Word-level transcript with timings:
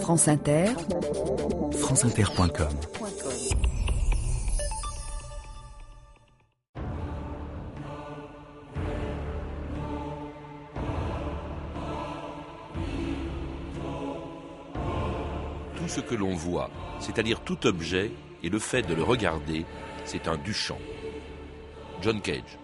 France 0.00 0.28
Inter, 0.28 0.66
franceinter.com 1.72 2.68
Tout 15.76 15.88
ce 15.88 16.00
que 16.00 16.14
l'on 16.14 16.34
voit, 16.34 16.70
c'est-à-dire 17.00 17.40
tout 17.40 17.66
objet, 17.66 18.10
et 18.42 18.48
le 18.48 18.58
fait 18.58 18.82
de 18.82 18.94
le 18.94 19.02
regarder, 19.02 19.64
c'est 20.04 20.28
un 20.28 20.36
Duchamp. 20.36 20.78
John 22.02 22.20
Cage. 22.20 22.58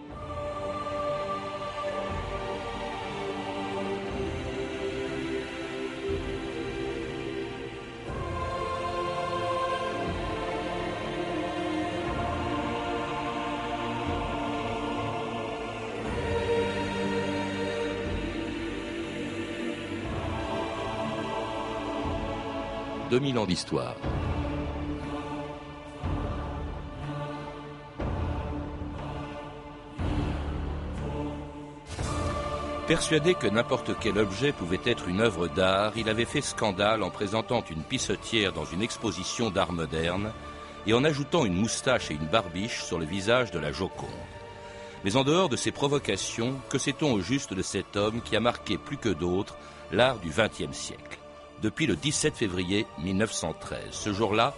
2000 23.21 23.37
ans 23.37 23.45
d'histoire. 23.45 23.95
Persuadé 32.87 33.35
que 33.35 33.45
n'importe 33.45 33.91
quel 33.99 34.17
objet 34.17 34.51
pouvait 34.51 34.79
être 34.85 35.07
une 35.07 35.21
œuvre 35.21 35.47
d'art, 35.47 35.93
il 35.95 36.09
avait 36.09 36.25
fait 36.25 36.41
scandale 36.41 37.03
en 37.03 37.11
présentant 37.11 37.63
une 37.69 37.83
pissotière 37.83 38.53
dans 38.53 38.65
une 38.65 38.81
exposition 38.81 39.51
d'art 39.51 39.71
moderne 39.71 40.33
et 40.87 40.93
en 40.93 41.03
ajoutant 41.03 41.45
une 41.45 41.53
moustache 41.53 42.09
et 42.09 42.15
une 42.15 42.25
barbiche 42.25 42.81
sur 42.83 42.97
le 42.97 43.05
visage 43.05 43.51
de 43.51 43.59
la 43.59 43.71
Joconde. 43.71 44.09
Mais 45.03 45.15
en 45.15 45.23
dehors 45.23 45.47
de 45.47 45.57
ces 45.57 45.71
provocations, 45.71 46.55
que 46.69 46.79
sait-on 46.79 47.13
au 47.13 47.21
juste 47.21 47.53
de 47.53 47.61
cet 47.61 47.95
homme 47.95 48.21
qui 48.23 48.35
a 48.35 48.39
marqué 48.39 48.79
plus 48.79 48.97
que 48.97 49.09
d'autres 49.09 49.57
l'art 49.91 50.17
du 50.17 50.29
XXe 50.29 50.75
siècle? 50.75 51.10
Depuis 51.61 51.85
le 51.85 51.95
17 51.95 52.35
février 52.35 52.87
1913, 52.97 53.79
ce 53.91 54.11
jour-là, 54.11 54.55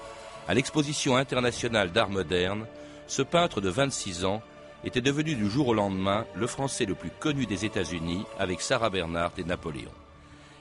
à 0.48 0.54
l'exposition 0.54 1.18
internationale 1.18 1.92
d'art 1.92 2.10
moderne, 2.10 2.66
ce 3.08 3.22
peintre 3.22 3.60
de 3.60 3.68
26 3.68 4.24
ans 4.24 4.42
était 4.86 5.02
devenu 5.02 5.36
du 5.36 5.50
jour 5.50 5.68
au 5.68 5.74
lendemain 5.74 6.26
le 6.34 6.48
Français 6.48 6.86
le 6.86 6.96
plus 6.96 7.12
connu 7.20 7.46
des 7.46 7.66
États-Unis 7.66 8.24
avec 8.40 8.62
Sarah 8.62 8.90
Bernhardt 8.90 9.34
et 9.38 9.44
Napoléon. 9.44 9.92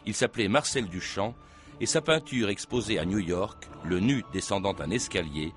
Il 0.05 0.15
s'appelait 0.15 0.49
Marcel 0.49 0.89
Duchamp 0.89 1.37
et 1.81 1.87
sa 1.87 2.01
peinture 2.01 2.49
exposée 2.49 2.99
à 2.99 3.05
New 3.05 3.21
York, 3.21 3.69
le 3.85 4.01
nu 4.01 4.25
descendant 4.33 4.75
un 4.81 4.91
escalier, 4.91 5.53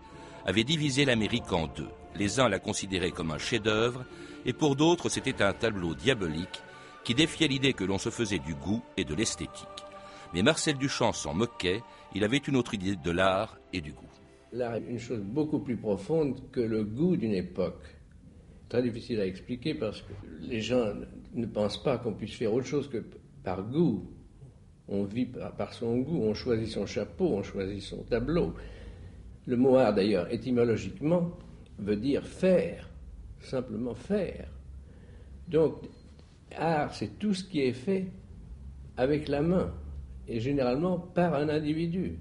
avait 0.46 0.64
divisé 0.64 1.04
l'Amérique 1.04 1.52
en 1.52 1.66
deux. 1.66 1.90
Les 2.16 2.40
uns 2.40 2.48
la 2.48 2.60
considéraient 2.60 3.10
comme 3.10 3.32
un 3.32 3.40
chef-d'œuvre 3.40 4.06
et 4.46 4.54
pour 4.54 4.76
d'autres 4.76 5.10
c'était 5.10 5.42
un 5.42 5.54
tableau 5.54 5.96
diabolique 5.96 6.62
qui 7.04 7.16
défiait 7.16 7.48
l'idée 7.48 7.74
que 7.74 7.84
l'on 7.84 7.98
se 7.98 8.12
faisait 8.12 8.38
du 8.38 8.54
goût 8.54 8.84
et 8.98 9.04
de 9.04 9.16
l'esthétique. 9.16 9.75
Mais 10.36 10.44
Marcel 10.44 10.78
Duchamp 10.78 11.14
s'en 11.14 11.34
moquait, 11.34 11.82
il 12.14 12.26
avait 12.26 12.40
une 12.40 12.58
autre 12.58 12.74
idée 12.74 12.98
de 12.98 13.10
l'art 13.10 13.58
et 13.72 13.80
du 13.80 13.94
goût. 13.94 14.10
L'art 14.52 14.76
est 14.76 14.84
une 14.86 15.00
chose 15.00 15.22
beaucoup 15.22 15.60
plus 15.60 15.78
profonde 15.78 16.52
que 16.52 16.60
le 16.60 16.84
goût 16.84 17.16
d'une 17.16 17.34
époque 17.34 17.86
très 18.68 18.84
difficile 18.84 19.22
à 19.22 19.26
expliquer 19.26 19.76
parce 19.76 20.02
que 20.02 20.12
les 20.42 20.60
gens 20.60 20.92
ne 21.34 21.46
pensent 21.46 21.82
pas 21.82 21.98
qu'on 22.00 22.12
puisse 22.12 22.36
faire 22.36 22.54
autre 22.54 22.68
chose 22.68 22.90
que 22.90 23.02
par 23.46 23.64
goût. 23.64 24.12
On 24.90 25.06
vit 25.06 25.26
par, 25.26 25.72
son 25.72 26.00
goût, 26.00 26.22
on 26.24 26.34
choisit 26.34 26.68
son 26.68 26.86
chapeau, 26.86 27.30
on 27.38 27.42
choisit 27.42 27.82
son 27.82 28.04
tableau. 28.04 28.56
Le 29.46 29.56
mot 29.56 29.78
art, 29.78 29.94
d'ailleurs, 29.94 30.30
étymologiquement, 30.34 31.32
veut 31.80 31.96
dire 31.96 32.28
faire, 32.28 32.90
simplement 33.40 33.96
faire. 33.96 34.50
Donc, 35.48 35.76
art, 36.58 36.94
c'est 36.94 37.18
tout 37.18 37.34
ce 37.34 37.46
qui 37.46 37.62
est 37.62 37.74
fait 37.74 38.08
avec 38.98 39.30
la 39.30 39.42
main, 39.42 39.74
et 40.28 40.40
généralement 40.40 41.00
par 41.00 41.36
un 41.36 41.50
individu. 41.50 42.18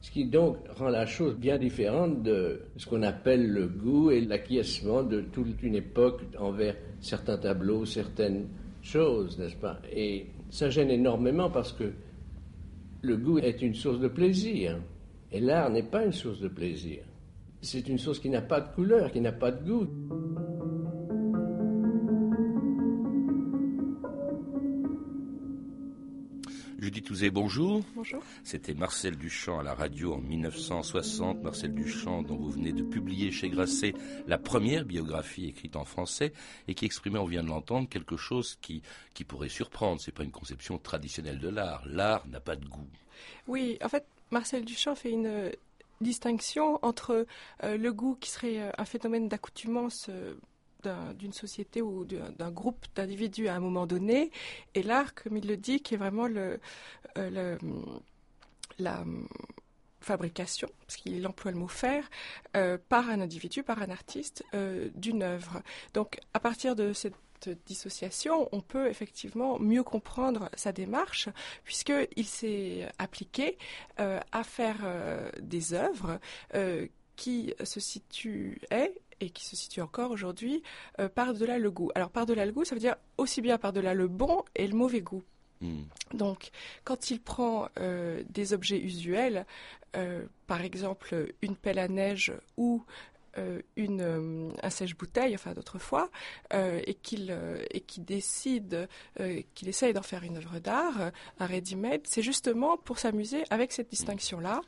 Ce 0.00 0.10
qui 0.10 0.26
donc 0.26 0.56
rend 0.76 0.90
la 0.90 1.06
chose 1.06 1.36
bien 1.36 1.58
différente 1.58 2.22
de 2.22 2.60
ce 2.76 2.86
qu'on 2.86 3.02
appelle 3.02 3.50
le 3.50 3.66
goût 3.66 4.10
et 4.10 4.20
l'acquiescement 4.20 5.02
de 5.02 5.22
toute 5.22 5.60
une 5.62 5.74
époque 5.74 6.22
envers 6.38 6.76
certains 7.00 7.36
tableaux, 7.36 7.84
certaines 7.84 8.46
choses, 8.80 9.38
n'est-ce 9.38 9.56
pas? 9.56 9.80
Et 9.92 10.26
ça 10.50 10.70
gêne 10.70 10.90
énormément 10.90 11.50
parce 11.50 11.72
que 11.72 11.92
le 13.02 13.16
goût 13.16 13.38
est 13.38 13.60
une 13.60 13.74
source 13.74 13.98
de 13.98 14.08
plaisir 14.08 14.78
et 15.32 15.40
l'art 15.40 15.70
n'est 15.70 15.82
pas 15.82 16.04
une 16.04 16.12
source 16.12 16.40
de 16.40 16.48
plaisir. 16.48 17.00
C'est 17.60 17.88
une 17.88 17.98
source 17.98 18.20
qui 18.20 18.30
n'a 18.30 18.40
pas 18.40 18.60
de 18.60 18.72
couleur, 18.74 19.10
qui 19.10 19.20
n'a 19.20 19.32
pas 19.32 19.50
de 19.50 19.68
goût. 19.68 19.88
Judith 26.88 27.04
Touzé, 27.04 27.28
bonjour. 27.28 27.82
Bonjour. 27.94 28.22
C'était 28.44 28.72
Marcel 28.72 29.14
Duchamp 29.14 29.58
à 29.58 29.62
la 29.62 29.74
radio 29.74 30.14
en 30.14 30.22
1960. 30.22 31.42
Marcel 31.42 31.74
Duchamp, 31.74 32.22
dont 32.22 32.36
vous 32.36 32.48
venez 32.48 32.72
de 32.72 32.82
publier 32.82 33.30
chez 33.30 33.50
Grasset 33.50 33.92
la 34.26 34.38
première 34.38 34.86
biographie 34.86 35.48
écrite 35.48 35.76
en 35.76 35.84
français 35.84 36.32
et 36.66 36.74
qui 36.74 36.86
exprimait, 36.86 37.18
on 37.18 37.26
vient 37.26 37.42
de 37.42 37.50
l'entendre, 37.50 37.90
quelque 37.90 38.16
chose 38.16 38.56
qui, 38.62 38.80
qui 39.12 39.24
pourrait 39.24 39.50
surprendre. 39.50 40.00
C'est 40.00 40.12
pas 40.12 40.24
une 40.24 40.30
conception 40.30 40.78
traditionnelle 40.78 41.38
de 41.38 41.50
l'art. 41.50 41.82
L'art 41.84 42.26
n'a 42.26 42.40
pas 42.40 42.56
de 42.56 42.64
goût. 42.64 42.88
Oui, 43.48 43.76
en 43.84 43.90
fait, 43.90 44.06
Marcel 44.30 44.64
Duchamp 44.64 44.94
fait 44.94 45.10
une 45.10 45.52
distinction 46.00 46.78
entre 46.80 47.26
euh, 47.64 47.76
le 47.76 47.92
goût 47.92 48.16
qui 48.18 48.30
serait 48.30 48.62
euh, 48.62 48.70
un 48.78 48.86
phénomène 48.86 49.28
d'accoutumance 49.28 50.06
euh, 50.08 50.36
d'une 51.18 51.32
société 51.32 51.82
ou 51.82 52.04
d'un 52.04 52.50
groupe 52.50 52.86
d'individus 52.94 53.48
à 53.48 53.54
un 53.54 53.60
moment 53.60 53.86
donné, 53.86 54.30
et 54.74 54.82
l'art, 54.82 55.14
comme 55.14 55.36
il 55.36 55.46
le 55.46 55.56
dit, 55.56 55.80
qui 55.80 55.94
est 55.94 55.98
vraiment 55.98 56.26
le 56.26 56.60
la 58.78 59.04
fabrication, 60.00 60.68
parce 60.80 60.96
qu'il 60.96 61.26
emploie 61.26 61.50
le 61.50 61.58
mot 61.58 61.68
faire, 61.68 62.08
euh, 62.56 62.78
par 62.88 63.08
un 63.10 63.20
individu, 63.20 63.62
par 63.62 63.82
un 63.82 63.90
artiste, 63.90 64.44
euh, 64.54 64.88
d'une 64.94 65.22
œuvre. 65.22 65.62
Donc, 65.94 66.20
à 66.34 66.40
partir 66.40 66.76
de 66.76 66.92
cette 66.92 67.14
dissociation, 67.66 68.48
on 68.52 68.60
peut 68.60 68.88
effectivement 68.88 69.58
mieux 69.58 69.82
comprendre 69.82 70.48
sa 70.54 70.72
démarche, 70.72 71.28
puisqu'il 71.64 72.26
s'est 72.26 72.88
appliqué 72.98 73.58
euh, 74.00 74.20
à 74.32 74.42
faire 74.44 74.78
des 75.40 75.72
œuvres 75.72 76.18
qui 77.14 77.54
se 77.62 77.80
situaient 77.80 78.94
et 79.20 79.30
qui 79.30 79.44
se 79.44 79.56
situe 79.56 79.80
encore 79.80 80.10
aujourd'hui 80.10 80.62
euh, 81.00 81.08
par-delà 81.08 81.58
le 81.58 81.70
goût. 81.70 81.90
Alors 81.94 82.10
par-delà 82.10 82.46
le 82.46 82.52
goût, 82.52 82.64
ça 82.64 82.74
veut 82.74 82.80
dire 82.80 82.96
aussi 83.16 83.40
bien 83.40 83.58
par-delà 83.58 83.94
le 83.94 84.08
bon 84.08 84.42
et 84.54 84.66
le 84.66 84.74
mauvais 84.74 85.00
goût. 85.00 85.22
Hmm. 85.60 85.82
Donc, 86.14 86.50
quand 86.84 87.10
il 87.10 87.20
prend 87.20 87.68
euh, 87.80 88.22
des 88.28 88.52
objets 88.52 88.78
usuels, 88.78 89.44
euh, 89.96 90.24
par 90.46 90.62
exemple 90.62 91.32
une 91.42 91.56
pelle 91.56 91.78
à 91.78 91.88
neige 91.88 92.32
ou 92.56 92.84
une, 93.76 94.52
un 94.64 94.70
sèche-bouteille, 94.70 95.32
enfin 95.36 95.52
d'autrefois, 95.52 96.10
et 96.52 96.94
qu'il 96.94 97.32
qui 97.86 98.00
décide, 98.00 98.88
qu'il 99.54 99.68
essaye 99.68 99.92
d'en 99.92 100.02
faire 100.02 100.24
une 100.24 100.38
œuvre 100.38 100.58
d'art, 100.58 101.12
un 101.38 101.46
ready-made, 101.46 102.00
c'est 102.02 102.22
justement 102.22 102.76
pour 102.76 102.98
s'amuser 102.98 103.44
avec 103.50 103.70
cette 103.70 103.90
distinction-là. 103.90 104.60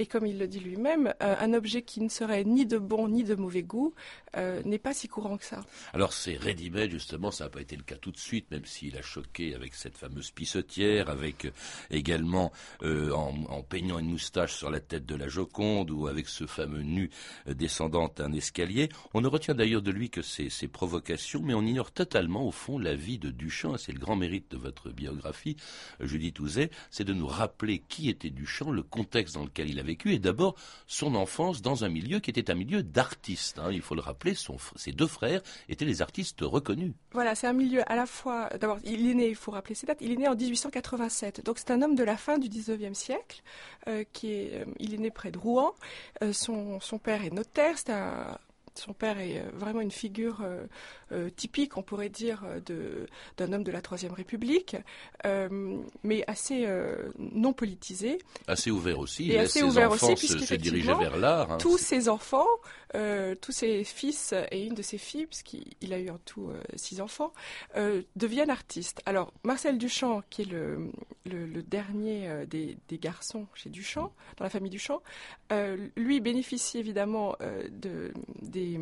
Et 0.00 0.06
comme 0.06 0.24
il 0.24 0.38
le 0.38 0.48
dit 0.48 0.60
lui-même, 0.60 1.12
euh, 1.22 1.36
un 1.38 1.52
objet 1.52 1.82
qui 1.82 2.00
ne 2.00 2.08
serait 2.08 2.44
ni 2.44 2.64
de 2.64 2.78
bon 2.78 3.06
ni 3.08 3.22
de 3.22 3.34
mauvais 3.34 3.62
goût 3.62 3.92
euh, 4.34 4.62
n'est 4.64 4.78
pas 4.78 4.94
si 4.94 5.08
courant 5.08 5.36
que 5.36 5.44
ça. 5.44 5.62
Alors 5.92 6.14
c'est 6.14 6.38
ready-made, 6.38 6.90
justement, 6.90 7.30
ça 7.30 7.44
n'a 7.44 7.50
pas 7.50 7.60
été 7.60 7.76
le 7.76 7.82
cas 7.82 7.96
tout 7.96 8.10
de 8.10 8.16
suite, 8.16 8.50
même 8.50 8.64
s'il 8.64 8.96
a 8.96 9.02
choqué 9.02 9.54
avec 9.54 9.74
cette 9.74 9.98
fameuse 9.98 10.30
pissotière, 10.30 11.10
avec 11.10 11.44
euh, 11.44 11.50
également 11.90 12.50
en, 12.82 13.62
peignant 13.62 13.98
une 13.98 14.08
moustache 14.08 14.54
sur 14.54 14.70
la 14.70 14.80
tête 14.80 15.04
de 15.04 15.14
la 15.14 15.28
Joconde 15.28 15.90
ou 15.90 16.06
avec 16.06 16.28
ce 16.28 16.46
fameux 16.46 16.80
nu 16.80 17.10
descendant 17.46 18.10
d'un 18.16 18.32
escalier. 18.32 18.88
On 19.12 19.20
ne 19.20 19.28
retient 19.28 19.54
d'ailleurs 19.54 19.82
de 19.82 19.90
lui 19.90 20.08
que 20.08 20.22
ses, 20.22 20.48
ses, 20.48 20.66
provocations, 20.66 21.42
mais 21.42 21.52
on 21.52 21.62
ignore 21.62 21.92
totalement 21.92 22.46
au 22.46 22.52
fond 22.52 22.78
la 22.78 22.94
vie 22.94 23.18
de 23.18 23.30
Duchamp. 23.30 23.76
C'est 23.76 23.92
le 23.92 23.98
grand 23.98 24.16
mérite 24.16 24.50
de 24.50 24.56
votre 24.56 24.88
biographie, 24.88 25.56
Judith 26.00 26.40
Ouzet, 26.40 26.70
c'est 26.90 27.04
de 27.04 27.12
nous 27.12 27.26
rappeler 27.26 27.80
qui 27.86 28.08
était 28.08 28.30
Duchamp, 28.30 28.70
le 28.70 28.82
contexte 28.82 29.34
dans 29.34 29.44
lequel 29.44 29.68
il 29.68 29.78
avait 29.78 29.89
vécu 29.90 30.14
et 30.14 30.18
d'abord 30.18 30.54
son 30.86 31.14
enfance 31.14 31.62
dans 31.62 31.84
un 31.84 31.88
milieu 31.88 32.20
qui 32.20 32.30
était 32.30 32.50
un 32.50 32.54
milieu 32.54 32.82
d'artistes. 32.82 33.58
Hein. 33.58 33.70
Il 33.70 33.82
faut 33.82 33.94
le 33.94 34.00
rappeler, 34.00 34.34
ses 34.76 34.92
deux 34.92 35.06
frères 35.06 35.42
étaient 35.68 35.84
des 35.84 36.02
artistes 36.02 36.40
reconnus. 36.42 36.92
Voilà, 37.12 37.34
c'est 37.34 37.46
un 37.46 37.52
milieu 37.52 37.82
à 37.90 37.96
la 37.96 38.06
fois. 38.06 38.48
D'abord, 38.60 38.78
il 38.84 39.08
est 39.08 39.14
né, 39.14 39.28
il 39.28 39.36
faut 39.36 39.52
rappeler 39.52 39.74
ses 39.74 39.86
dates, 39.86 39.98
il 40.00 40.12
est 40.12 40.16
né 40.16 40.28
en 40.28 40.36
1887. 40.36 41.44
Donc 41.44 41.58
c'est 41.58 41.70
un 41.70 41.82
homme 41.82 41.94
de 41.94 42.04
la 42.04 42.16
fin 42.16 42.38
du 42.38 42.48
19e 42.48 42.94
siècle. 42.94 43.42
Euh, 43.88 44.04
qui 44.12 44.32
est, 44.32 44.60
euh, 44.60 44.64
il 44.78 44.94
est 44.94 44.98
né 44.98 45.10
près 45.10 45.30
de 45.30 45.38
Rouen. 45.38 45.74
Euh, 46.22 46.34
son, 46.34 46.80
son 46.80 46.98
père 46.98 47.24
est 47.24 47.32
notaire, 47.32 47.78
c'est 47.78 47.92
un 47.92 48.38
son 48.80 48.92
père 48.92 49.18
est 49.18 49.44
vraiment 49.54 49.80
une 49.80 49.90
figure 49.90 50.44
typique, 51.36 51.76
on 51.76 51.82
pourrait 51.82 52.08
dire, 52.08 52.42
d'un 53.36 53.52
homme 53.52 53.62
de 53.62 53.70
la 53.70 53.82
Troisième 53.82 54.12
République, 54.12 54.76
mais 56.02 56.24
assez 56.26 56.66
non 57.18 57.52
politisé. 57.52 58.18
Assez 58.46 58.70
ouvert 58.70 58.98
aussi. 58.98 59.30
Et 59.30 59.38
assez 59.38 59.62
ouvert 59.62 59.90
aussi, 59.90 60.16
se, 60.16 60.54
dirigeait 60.54 60.94
vers 60.94 61.16
l'art. 61.16 61.52
Hein, 61.52 61.58
tous 61.58 61.78
ses 61.78 62.08
enfants, 62.08 62.48
tous 62.92 63.52
ses 63.52 63.84
fils 63.84 64.34
et 64.50 64.64
une 64.64 64.74
de 64.74 64.82
ses 64.82 64.98
filles, 64.98 65.26
puisqu'il 65.26 65.92
a 65.92 65.98
eu 65.98 66.10
en 66.10 66.18
tout 66.24 66.50
six 66.76 67.00
enfants, 67.00 67.32
deviennent 68.16 68.50
artistes. 68.50 69.02
Alors, 69.06 69.32
Marcel 69.44 69.78
Duchamp, 69.78 70.22
qui 70.30 70.42
est 70.42 70.50
le, 70.50 70.90
le, 71.26 71.62
dernier 71.62 72.46
des, 72.46 72.78
des, 72.88 72.98
garçons 72.98 73.46
chez 73.54 73.70
Duchamp, 73.70 74.12
dans 74.36 74.44
la 74.44 74.50
famille 74.50 74.70
Duchamp, 74.70 75.02
lui 75.96 76.20
bénéficie 76.20 76.78
évidemment 76.78 77.36
de, 77.70 78.12
des 78.42 78.78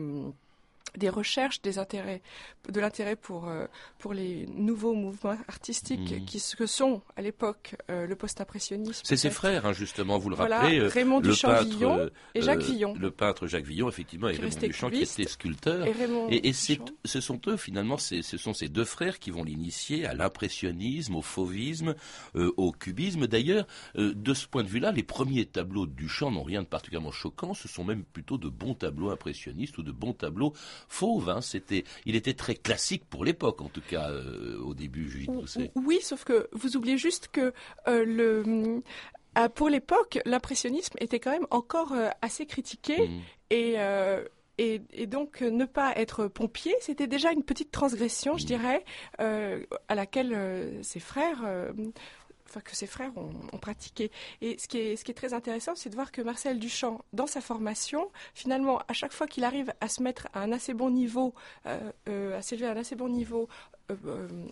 des 0.96 1.08
recherches, 1.08 1.60
des 1.62 1.78
intérêts, 1.78 2.22
de 2.68 2.80
l'intérêt 2.80 3.16
pour, 3.16 3.48
euh, 3.48 3.66
pour 3.98 4.14
les 4.14 4.46
nouveaux 4.46 4.94
mouvements 4.94 5.36
artistiques 5.48 6.12
mmh. 6.12 6.24
qui 6.24 6.42
que 6.56 6.66
sont 6.66 7.02
à 7.16 7.22
l'époque 7.22 7.76
euh, 7.90 8.06
le 8.06 8.16
post-impressionnisme. 8.16 9.02
C'est 9.04 9.16
ses 9.16 9.30
frères, 9.30 9.66
hein, 9.66 9.72
justement, 9.72 10.18
vous 10.18 10.30
le 10.30 10.36
rappelez. 10.36 10.80
Euh, 10.80 10.88
Raymond 10.88 11.20
Duchamp-Villon 11.20 12.10
et 12.34 12.42
Jacques 12.42 12.62
Villon. 12.62 12.94
Le 12.98 13.10
peintre 13.10 13.46
Jacques 13.46 13.66
Villon, 13.66 13.88
effectivement, 13.88 14.28
et 14.28 14.36
Raymond 14.36 14.56
Duchamp 14.60 14.90
qui 14.90 15.02
était 15.02 15.26
sculpteur. 15.26 15.86
Et, 16.30 16.48
et, 16.48 16.52
ce 16.52 17.20
sont 17.20 17.40
eux, 17.46 17.56
finalement, 17.56 17.98
ce 17.98 18.22
sont 18.22 18.54
ces 18.54 18.68
deux 18.68 18.84
frères 18.84 19.18
qui 19.18 19.30
vont 19.30 19.44
l'initier 19.44 20.06
à 20.06 20.14
l'impressionnisme, 20.14 21.16
au 21.16 21.22
fauvisme, 21.22 21.94
au 22.34 22.72
cubisme. 22.72 23.26
D'ailleurs, 23.26 23.66
de 23.94 24.34
ce 24.34 24.46
point 24.46 24.62
de 24.62 24.68
vue-là, 24.68 24.92
les 24.92 25.02
premiers 25.02 25.46
tableaux 25.46 25.86
de 25.86 25.92
Duchamp 25.92 26.30
n'ont 26.30 26.42
rien 26.42 26.62
de 26.62 26.66
particulièrement 26.66 27.12
choquant. 27.12 27.54
Ce 27.54 27.68
sont 27.68 27.84
même 27.84 28.04
plutôt 28.04 28.38
de 28.38 28.48
bons 28.48 28.74
tableaux 28.74 29.10
impressionnistes 29.10 29.78
ou 29.78 29.82
de 29.82 29.92
bons 29.92 30.12
tableaux 30.12 30.54
fauve. 30.88 31.28
Hein, 31.28 31.40
c'était, 31.40 31.84
il 32.06 32.16
était 32.16 32.34
très 32.34 32.54
classique 32.54 33.04
pour 33.08 33.24
l'époque, 33.24 33.60
en 33.60 33.68
tout 33.68 33.82
cas 33.86 34.10
euh, 34.10 34.58
au 34.62 34.74
début, 34.74 35.08
Judith 35.08 35.30
Oui, 35.74 35.98
sauf 36.02 36.24
que 36.24 36.48
vous 36.52 36.76
oubliez 36.76 36.98
juste 36.98 37.28
que 37.28 37.52
euh, 37.86 38.04
le 38.04 38.82
euh, 39.38 39.48
pour 39.48 39.68
l'époque, 39.68 40.18
l'impressionnisme 40.24 40.96
était 41.00 41.20
quand 41.20 41.30
même 41.30 41.46
encore 41.50 41.94
assez 42.22 42.46
critiqué 42.46 43.08
mmh. 43.08 43.20
et, 43.50 43.76
et, 44.58 45.06
donc 45.06 45.42
ne 45.42 45.64
pas 45.64 45.92
être 45.96 46.26
pompier, 46.26 46.74
c'était 46.80 47.06
déjà 47.06 47.30
une 47.30 47.44
petite 47.44 47.70
transgression, 47.70 48.36
je 48.36 48.44
mmh. 48.44 48.46
dirais, 48.46 48.84
à 49.18 49.94
laquelle 49.94 50.78
ses 50.82 50.98
frères 50.98 51.44
que 52.64 52.74
ses 52.74 52.86
frères 52.86 53.12
ont, 53.16 53.58
pratiqué. 53.58 54.10
Et 54.40 54.56
ce 54.58 54.68
qui 54.68 54.78
est, 54.78 55.14
très 55.14 55.34
intéressant, 55.34 55.74
c'est 55.74 55.90
de 55.90 55.94
voir 55.94 56.12
que 56.12 56.22
Marcel 56.22 56.58
Duchamp, 56.58 57.00
dans 57.12 57.26
sa 57.26 57.40
formation, 57.40 58.10
finalement, 58.34 58.80
à 58.88 58.92
chaque 58.92 59.12
fois 59.12 59.26
qu'il 59.26 59.44
arrive 59.44 59.72
à 59.80 59.88
se 59.88 60.02
mettre 60.02 60.28
à 60.32 60.40
un 60.40 60.52
assez 60.52 60.74
bon 60.74 60.90
niveau, 60.90 61.34
euh, 61.66 61.78
euh, 62.08 62.38
à 62.38 62.42
s'élever 62.42 62.66
à 62.66 62.72
un 62.72 62.76
assez 62.76 62.94
bon 62.94 63.08
niveau 63.08 63.48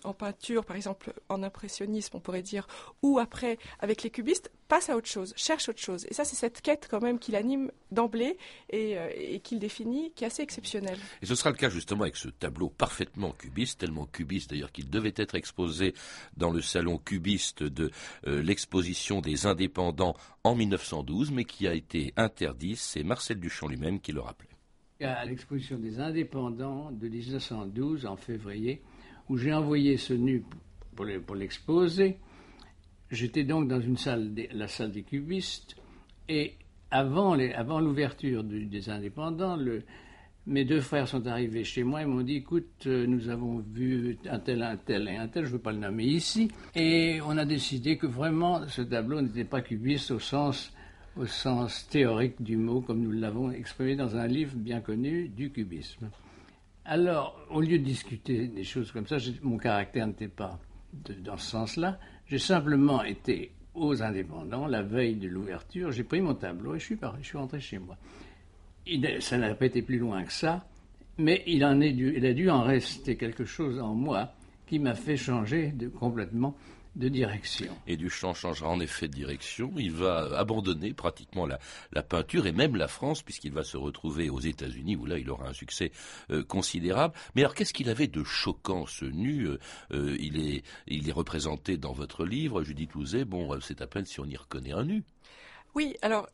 en 0.04 0.12
peinture, 0.14 0.64
par 0.64 0.76
exemple 0.76 1.12
en 1.28 1.42
impressionnisme, 1.42 2.16
on 2.16 2.20
pourrait 2.20 2.42
dire, 2.42 2.66
ou 3.02 3.18
après 3.18 3.58
avec 3.80 4.02
les 4.02 4.10
cubistes, 4.10 4.50
passe 4.68 4.88
à 4.90 4.96
autre 4.96 5.08
chose, 5.08 5.32
cherche 5.36 5.68
autre 5.68 5.80
chose. 5.80 6.06
Et 6.08 6.14
ça, 6.14 6.24
c'est 6.24 6.36
cette 6.36 6.60
quête 6.60 6.88
quand 6.90 7.00
même 7.00 7.18
qui 7.18 7.32
l'anime 7.32 7.70
d'emblée 7.90 8.36
et, 8.70 8.98
euh, 8.98 9.08
et 9.14 9.40
qu'il 9.40 9.58
définit, 9.58 10.12
qui 10.14 10.24
est 10.24 10.26
assez 10.26 10.42
exceptionnelle. 10.42 10.98
Et 11.22 11.26
ce 11.26 11.34
sera 11.34 11.50
le 11.50 11.56
cas 11.56 11.68
justement 11.68 12.02
avec 12.02 12.16
ce 12.16 12.28
tableau 12.28 12.68
parfaitement 12.68 13.32
cubiste, 13.32 13.80
tellement 13.80 14.06
cubiste 14.06 14.50
d'ailleurs 14.50 14.72
qu'il 14.72 14.90
devait 14.90 15.14
être 15.16 15.34
exposé 15.34 15.94
dans 16.36 16.50
le 16.50 16.60
salon 16.60 16.98
cubiste 16.98 17.62
de 17.62 17.90
euh, 18.26 18.42
l'exposition 18.42 19.20
des 19.20 19.46
indépendants 19.46 20.16
en 20.44 20.54
1912, 20.54 21.30
mais 21.30 21.44
qui 21.44 21.66
a 21.66 21.74
été 21.74 22.12
interdit. 22.16 22.76
C'est 22.76 23.02
Marcel 23.02 23.38
Duchamp 23.38 23.68
lui-même 23.68 24.00
qui 24.00 24.12
le 24.12 24.20
rappelait. 24.20 24.48
À 25.00 25.26
l'exposition 25.26 25.76
des 25.76 26.00
indépendants 26.00 26.90
de 26.90 27.08
1912, 27.08 28.06
en 28.06 28.16
février, 28.16 28.80
où 29.28 29.36
j'ai 29.36 29.52
envoyé 29.52 29.96
ce 29.96 30.14
nu 30.14 30.44
pour 30.94 31.34
l'exposer. 31.34 32.16
J'étais 33.10 33.44
donc 33.44 33.68
dans 33.68 33.80
une 33.80 33.96
salle, 33.96 34.32
la 34.52 34.68
salle 34.68 34.92
des 34.92 35.02
cubistes, 35.02 35.76
et 36.28 36.54
avant 36.90 37.34
l'ouverture 37.80 38.42
des 38.42 38.90
indépendants, 38.90 39.58
mes 40.46 40.64
deux 40.64 40.80
frères 40.80 41.08
sont 41.08 41.26
arrivés 41.26 41.64
chez 41.64 41.82
moi 41.82 42.02
et 42.02 42.06
m'ont 42.06 42.22
dit 42.22 42.36
écoute, 42.36 42.86
euh, 42.86 43.04
nous 43.06 43.28
avons 43.28 43.58
vu 43.58 44.16
un 44.30 44.38
tel, 44.38 44.62
un 44.62 44.76
tel 44.76 45.08
et 45.08 45.16
un 45.16 45.26
tel, 45.26 45.44
je 45.44 45.48
ne 45.48 45.54
veux 45.54 45.62
pas 45.62 45.72
le 45.72 45.78
nommer 45.78 46.04
ici, 46.04 46.48
et 46.76 47.18
on 47.26 47.36
a 47.36 47.44
décidé 47.44 47.96
que 47.96 48.06
vraiment 48.06 48.66
ce 48.68 48.82
tableau 48.82 49.20
n'était 49.20 49.44
pas 49.44 49.60
cubiste 49.60 50.12
au 50.12 50.20
sens, 50.20 50.72
au 51.16 51.26
sens 51.26 51.88
théorique 51.88 52.40
du 52.40 52.56
mot, 52.56 52.80
comme 52.80 53.00
nous 53.00 53.10
l'avons 53.10 53.50
exprimé 53.50 53.96
dans 53.96 54.16
un 54.16 54.28
livre 54.28 54.54
bien 54.54 54.80
connu 54.80 55.28
du 55.28 55.50
cubisme. 55.50 56.10
Alors, 56.88 57.36
au 57.50 57.60
lieu 57.60 57.78
de 57.80 57.84
discuter 57.84 58.46
des 58.46 58.62
choses 58.62 58.92
comme 58.92 59.08
ça, 59.08 59.16
mon 59.42 59.58
caractère 59.58 60.06
n'était 60.06 60.28
pas 60.28 60.60
dans 60.92 61.36
ce 61.36 61.50
sens-là. 61.50 61.98
J'ai 62.26 62.38
simplement 62.38 63.02
été 63.02 63.50
aux 63.74 64.04
indépendants 64.04 64.68
la 64.68 64.82
veille 64.82 65.16
de 65.16 65.26
l'ouverture. 65.26 65.90
J'ai 65.90 66.04
pris 66.04 66.20
mon 66.20 66.34
tableau 66.34 66.76
et 66.76 66.78
je 66.78 66.84
suis 66.84 66.98
je 67.20 67.26
suis 67.26 67.38
rentré 67.38 67.58
chez 67.58 67.80
moi. 67.80 67.96
ça 69.18 69.36
n'a 69.36 69.54
pas 69.56 69.66
été 69.66 69.82
plus 69.82 69.98
loin 69.98 70.22
que 70.22 70.32
ça, 70.32 70.64
mais 71.18 71.42
il, 71.48 71.64
en 71.64 71.80
est 71.80 71.92
dû, 71.92 72.14
il 72.16 72.24
a 72.24 72.32
dû 72.32 72.48
en 72.50 72.62
rester 72.62 73.16
quelque 73.16 73.44
chose 73.44 73.80
en 73.80 73.94
moi 73.94 74.32
qui 74.66 74.78
m'a 74.78 74.94
fait 74.94 75.16
changer 75.16 75.72
de, 75.72 75.88
complètement 75.88 76.56
de 76.96 77.08
direction. 77.08 77.76
Et 77.86 77.96
Duchamp 77.96 78.34
changera 78.34 78.68
en 78.68 78.80
effet 78.80 79.06
de 79.06 79.14
direction. 79.14 79.72
Il 79.76 79.92
va 79.92 80.38
abandonner 80.38 80.94
pratiquement 80.94 81.46
la, 81.46 82.02
peinture 82.02 82.46
et 82.46 82.52
même 82.52 82.76
la 82.76 82.88
France, 82.88 83.22
puisqu'il 83.22 83.52
va 83.52 83.62
se 83.62 83.76
retrouver 83.76 84.30
aux 84.30 84.40
États-Unis, 84.40 84.96
où 84.96 85.06
là 85.06 85.18
il 85.18 85.30
aura 85.30 85.48
un 85.48 85.52
succès 85.52 85.92
euh, 86.30 86.42
considérable. 86.42 87.14
Mais 87.34 87.42
alors 87.42 87.54
qu'est-ce 87.54 87.74
qu'il 87.74 87.90
avait 87.90 88.06
de 88.06 88.24
choquant 88.24 88.86
ce 88.86 89.04
nu 89.04 89.44
euh, 89.44 89.58
euh, 89.92 90.16
il, 90.18 90.38
est, 90.38 90.64
il 90.86 91.08
est 91.08 91.12
représenté 91.12 91.76
dans 91.76 91.92
votre 91.92 92.24
livre, 92.24 92.62
Judith 92.62 92.94
Louzet. 92.94 93.24
Bon, 93.24 93.60
c'est 93.60 93.82
à 93.82 93.86
peine 93.86 94.06
si 94.06 94.18
on 94.20 94.26
y 94.26 94.36
reconnaît 94.36 94.72
un 94.72 94.84
nu. 94.84 95.04
Oui, 95.74 95.94
alors 96.00 96.28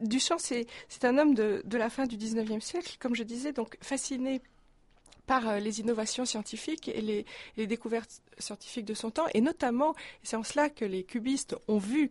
Duchamp, 0.00 0.38
c'est 0.38 0.66
un 1.04 1.18
homme 1.18 1.34
de, 1.34 1.62
de, 1.64 1.78
la 1.78 1.90
fin 1.90 2.06
du 2.06 2.16
19e 2.16 2.60
siècle, 2.60 2.96
comme 2.98 3.14
je 3.14 3.22
disais, 3.22 3.52
donc 3.52 3.76
fasciné 3.80 4.40
par 5.26 5.48
euh, 5.48 5.58
les 5.58 5.80
innovations 5.80 6.24
scientifiques 6.24 6.88
et 6.88 7.00
les, 7.56 7.66
découvertes 7.66 8.22
scientifiques 8.38 8.84
de 8.84 8.94
son 8.94 9.10
temps, 9.10 9.26
et 9.34 9.40
notamment, 9.40 9.94
c'est 10.22 10.36
en 10.36 10.42
cela 10.42 10.68
que 10.68 10.84
les 10.84 11.04
cubistes 11.04 11.56
ont 11.68 11.78
vu 11.78 12.10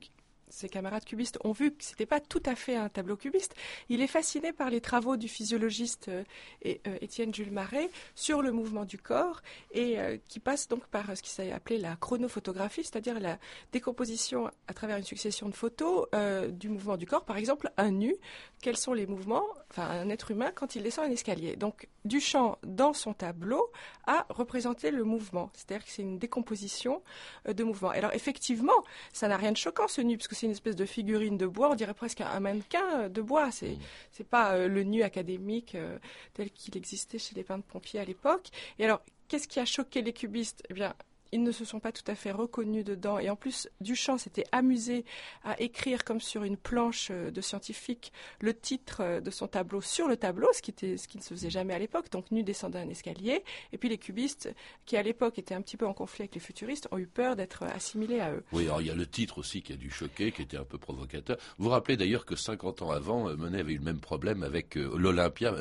ses 0.53 0.67
camarades 0.67 1.05
cubistes 1.05 1.39
ont 1.45 1.53
vu 1.53 1.71
que 1.71 1.81
c'était 1.81 2.05
pas 2.05 2.19
tout 2.19 2.43
à 2.45 2.55
fait 2.55 2.75
un 2.75 2.89
tableau 2.89 3.15
cubiste. 3.15 3.55
Il 3.87 4.01
est 4.01 4.07
fasciné 4.07 4.51
par 4.51 4.69
les 4.69 4.81
travaux 4.81 5.15
du 5.15 5.29
physiologiste 5.29 6.09
euh, 6.09 6.25
euh, 6.65 6.97
Étienne 6.99 7.33
Jules 7.33 7.53
Marais 7.53 7.89
sur 8.15 8.41
le 8.41 8.51
mouvement 8.51 8.83
du 8.83 8.97
corps 8.97 9.41
et 9.71 9.95
qui 10.27 10.41
passe 10.41 10.67
donc 10.67 10.85
par 10.87 11.15
ce 11.15 11.21
qui 11.21 11.29
s'est 11.29 11.53
appelé 11.53 11.77
la 11.77 11.95
chronophotographie, 11.95 12.83
c'est-à-dire 12.83 13.21
la 13.21 13.39
décomposition 13.71 14.51
à 14.67 14.73
travers 14.73 14.97
une 14.97 15.05
succession 15.05 15.47
de 15.47 15.55
photos 15.55 16.07
du 16.49 16.67
mouvement 16.67 16.97
du 16.97 17.05
corps. 17.05 17.23
Par 17.23 17.37
exemple, 17.37 17.71
un 17.77 17.91
nu, 17.91 18.13
quels 18.61 18.75
sont 18.75 18.93
les 18.93 19.07
mouvements, 19.07 19.45
enfin 19.69 19.89
un 19.89 20.09
être 20.09 20.31
humain 20.31 20.51
quand 20.53 20.75
il 20.75 20.83
descend 20.83 21.05
un 21.05 21.11
escalier? 21.11 21.55
Donc 21.55 21.87
Duchamp, 22.05 22.57
dans 22.63 22.93
son 22.93 23.13
tableau, 23.13 23.71
a 24.07 24.25
représenté 24.29 24.91
le 24.91 25.03
mouvement, 25.03 25.51
c'est-à-dire 25.53 25.85
que 25.85 25.91
c'est 25.91 26.01
une 26.01 26.17
décomposition 26.17 27.01
de 27.45 27.63
mouvement. 27.63 27.89
Alors 27.89 28.13
effectivement, 28.13 28.83
ça 29.13 29.27
n'a 29.27 29.37
rien 29.37 29.51
de 29.51 29.57
choquant 29.57 29.87
ce 29.87 30.01
nu, 30.01 30.17
parce 30.17 30.27
que 30.27 30.35
c'est 30.35 30.45
une 30.45 30.51
espèce 30.53 30.75
de 30.75 30.85
figurine 30.85 31.37
de 31.37 31.47
bois, 31.47 31.69
on 31.71 31.75
dirait 31.75 31.93
presque 31.93 32.21
un 32.21 32.39
mannequin 32.39 33.09
de 33.09 33.21
bois. 33.21 33.51
C'est 33.51 33.67
n'est 33.67 33.77
mm. 34.19 34.23
pas 34.25 34.53
euh, 34.53 34.67
le 34.67 34.83
nu 34.83 35.03
académique 35.03 35.75
euh, 35.75 35.97
tel 36.33 36.49
qu'il 36.51 36.77
existait 36.77 37.19
chez 37.19 37.35
les 37.35 37.43
peintres 37.43 37.65
pompiers 37.67 37.99
à 37.99 38.05
l'époque. 38.05 38.49
Et 38.79 38.85
alors, 38.85 39.01
qu'est-ce 39.27 39.47
qui 39.47 39.59
a 39.59 39.65
choqué 39.65 40.01
les 40.01 40.13
cubistes? 40.13 40.63
Eh 40.69 40.73
bien, 40.73 40.93
ils 41.31 41.43
ne 41.43 41.51
se 41.51 41.65
sont 41.65 41.79
pas 41.79 41.91
tout 41.91 42.03
à 42.07 42.15
fait 42.15 42.31
reconnus 42.31 42.83
dedans. 42.83 43.19
Et 43.19 43.29
en 43.29 43.35
plus, 43.35 43.69
Duchamp 43.79 44.17
s'était 44.17 44.43
amusé 44.51 45.05
à 45.43 45.59
écrire 45.61 46.03
comme 46.03 46.19
sur 46.19 46.43
une 46.43 46.57
planche 46.57 47.09
euh, 47.11 47.31
de 47.31 47.41
scientifique 47.41 48.11
le 48.39 48.53
titre 48.53 48.97
euh, 49.01 49.21
de 49.21 49.31
son 49.31 49.47
tableau 49.47 49.81
sur 49.81 50.07
le 50.07 50.17
tableau, 50.17 50.47
ce 50.53 50.61
qui, 50.61 50.71
était, 50.71 50.97
ce 50.97 51.07
qui 51.07 51.17
ne 51.17 51.23
se 51.23 51.29
faisait 51.29 51.49
jamais 51.49 51.73
à 51.73 51.79
l'époque. 51.79 52.09
Donc, 52.11 52.31
nu 52.31 52.43
descendant 52.43 52.79
un 52.79 52.89
escalier. 52.89 53.43
Et 53.71 53.77
puis 53.77 53.89
les 53.89 53.97
cubistes, 53.97 54.53
qui 54.85 54.97
à 54.97 55.03
l'époque 55.03 55.39
étaient 55.39 55.55
un 55.55 55.61
petit 55.61 55.77
peu 55.77 55.87
en 55.87 55.93
conflit 55.93 56.23
avec 56.23 56.35
les 56.35 56.41
futuristes, 56.41 56.87
ont 56.91 56.97
eu 56.97 57.07
peur 57.07 57.35
d'être 57.35 57.63
assimilés 57.63 58.19
à 58.19 58.33
eux. 58.33 58.43
Oui, 58.51 58.65
alors 58.65 58.81
il 58.81 58.87
y 58.87 58.91
a 58.91 58.95
le 58.95 59.07
titre 59.07 59.37
aussi 59.37 59.61
qui 59.61 59.73
a 59.73 59.77
dû 59.77 59.89
choquer, 59.89 60.31
qui 60.31 60.41
était 60.41 60.57
un 60.57 60.65
peu 60.65 60.77
provocateur. 60.77 61.37
Vous 61.57 61.65
vous 61.65 61.69
rappelez 61.69 61.97
d'ailleurs 61.97 62.25
que 62.25 62.35
50 62.35 62.81
ans 62.81 62.91
avant, 62.91 63.29
euh, 63.29 63.35
Monet 63.35 63.59
avait 63.59 63.73
eu 63.73 63.77
le 63.77 63.83
même 63.83 63.99
problème 63.99 64.43
avec 64.43 64.75
l'Olympia, 64.75 65.55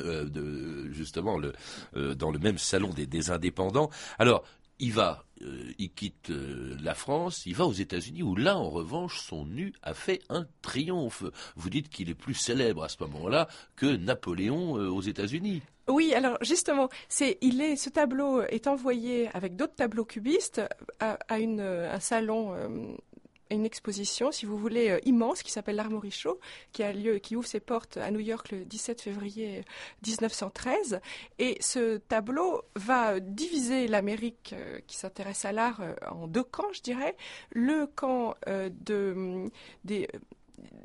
justement, 0.91 1.37
le, 1.37 1.53
dans 2.15 2.31
le 2.31 2.39
même 2.39 2.57
salon 2.57 2.89
des, 2.89 3.05
des 3.05 3.31
indépendants. 3.31 3.89
Alors, 4.19 4.43
il 4.81 4.93
va, 4.93 5.23
euh, 5.43 5.71
il 5.77 5.93
quitte 5.93 6.31
euh, 6.31 6.75
la 6.81 6.95
France, 6.95 7.45
il 7.45 7.55
va 7.55 7.65
aux 7.65 7.71
États-Unis, 7.71 8.23
où 8.23 8.35
là, 8.35 8.57
en 8.57 8.69
revanche, 8.69 9.21
son 9.21 9.45
nu 9.45 9.73
a 9.83 9.93
fait 9.93 10.21
un 10.29 10.47
triomphe. 10.63 11.23
Vous 11.55 11.69
dites 11.69 11.87
qu'il 11.87 12.09
est 12.09 12.15
plus 12.15 12.33
célèbre 12.33 12.83
à 12.83 12.89
ce 12.89 12.97
moment-là 13.01 13.47
que 13.75 13.85
Napoléon 13.85 14.77
euh, 14.77 14.89
aux 14.89 15.01
États-Unis. 15.01 15.61
Oui, 15.87 16.13
alors 16.15 16.37
justement, 16.41 16.89
c'est, 17.09 17.37
il 17.41 17.61
est, 17.61 17.75
ce 17.75 17.89
tableau 17.89 18.41
est 18.41 18.65
envoyé 18.65 19.29
avec 19.33 19.55
d'autres 19.55 19.75
tableaux 19.75 20.05
cubistes 20.05 20.61
à, 20.99 21.39
une, 21.39 21.59
un 21.59 21.99
salon 21.99 22.55
une 23.53 23.65
exposition, 23.65 24.31
si 24.31 24.45
vous 24.45 24.57
voulez, 24.57 24.99
immense 25.05 25.43
qui 25.43 25.51
s'appelle 25.51 25.75
l'Armory 25.75 26.11
Show, 26.11 26.39
qui 26.71 26.83
a 26.83 26.91
lieu, 26.93 27.19
qui 27.19 27.35
ouvre 27.35 27.47
ses 27.47 27.59
portes 27.59 27.97
à 27.97 28.11
New 28.11 28.19
York 28.19 28.51
le 28.51 28.65
17 28.65 29.01
février 29.01 29.63
1913. 30.05 30.99
Et 31.39 31.57
ce 31.59 31.97
tableau 31.97 32.61
va 32.75 33.19
diviser 33.19 33.87
l'Amérique 33.87 34.55
qui 34.87 34.97
s'intéresse 34.97 35.45
à 35.45 35.51
l'art 35.51 35.81
en 36.09 36.27
deux 36.27 36.43
camps, 36.43 36.71
je 36.73 36.81
dirais. 36.81 37.15
Le 37.51 37.87
camp 37.87 38.35
de, 38.47 39.49
des 39.83 40.07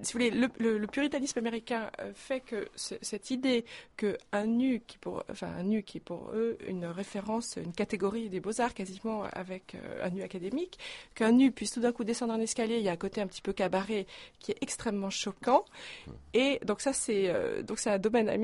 si 0.02 0.12
vous 0.12 0.18
voulez, 0.18 0.30
le, 0.30 0.86
puritanisme 0.86 1.38
américain 1.38 1.90
euh, 2.00 2.12
fait 2.14 2.40
que 2.40 2.68
cette 2.76 3.30
idée 3.30 3.64
qu'un 3.96 4.46
nu, 4.46 4.80
qui 4.86 4.98
pour, 4.98 5.24
enfin 5.30 5.48
un 5.58 5.62
nu 5.62 5.82
qui 5.82 5.98
est 5.98 6.00
pour 6.00 6.30
eux 6.34 6.58
une 6.66 6.86
référence, 6.86 7.56
une 7.56 7.72
catégorie 7.72 8.28
des 8.28 8.40
beaux-arts 8.40 8.74
quasiment 8.74 9.24
avec 9.32 9.74
euh, 9.74 10.04
un 10.04 10.10
nu 10.10 10.22
académique, 10.22 10.78
qu'un 11.14 11.32
nu 11.32 11.50
puisse 11.50 11.72
tout 11.72 11.80
d'un 11.80 11.92
coup 11.92 12.04
descendre 12.04 12.32
un 12.32 12.40
escalier, 12.40 12.76
il 12.76 12.84
y 12.84 12.88
a 12.88 12.92
un 12.92 12.96
côté 12.96 13.20
un 13.20 13.26
petit 13.26 13.42
peu 13.42 13.52
cabaret 13.52 14.06
qui 14.38 14.52
est 14.52 14.58
extrêmement 14.60 15.10
choquant. 15.10 15.64
Et 16.34 16.60
donc 16.64 16.80
ça 16.80 16.92
c'est 16.92 17.28
euh, 17.28 17.62
donc 17.62 17.78
c'est 17.78 17.90
un 17.90 17.98
domaine, 17.98 18.28
à 18.28 18.36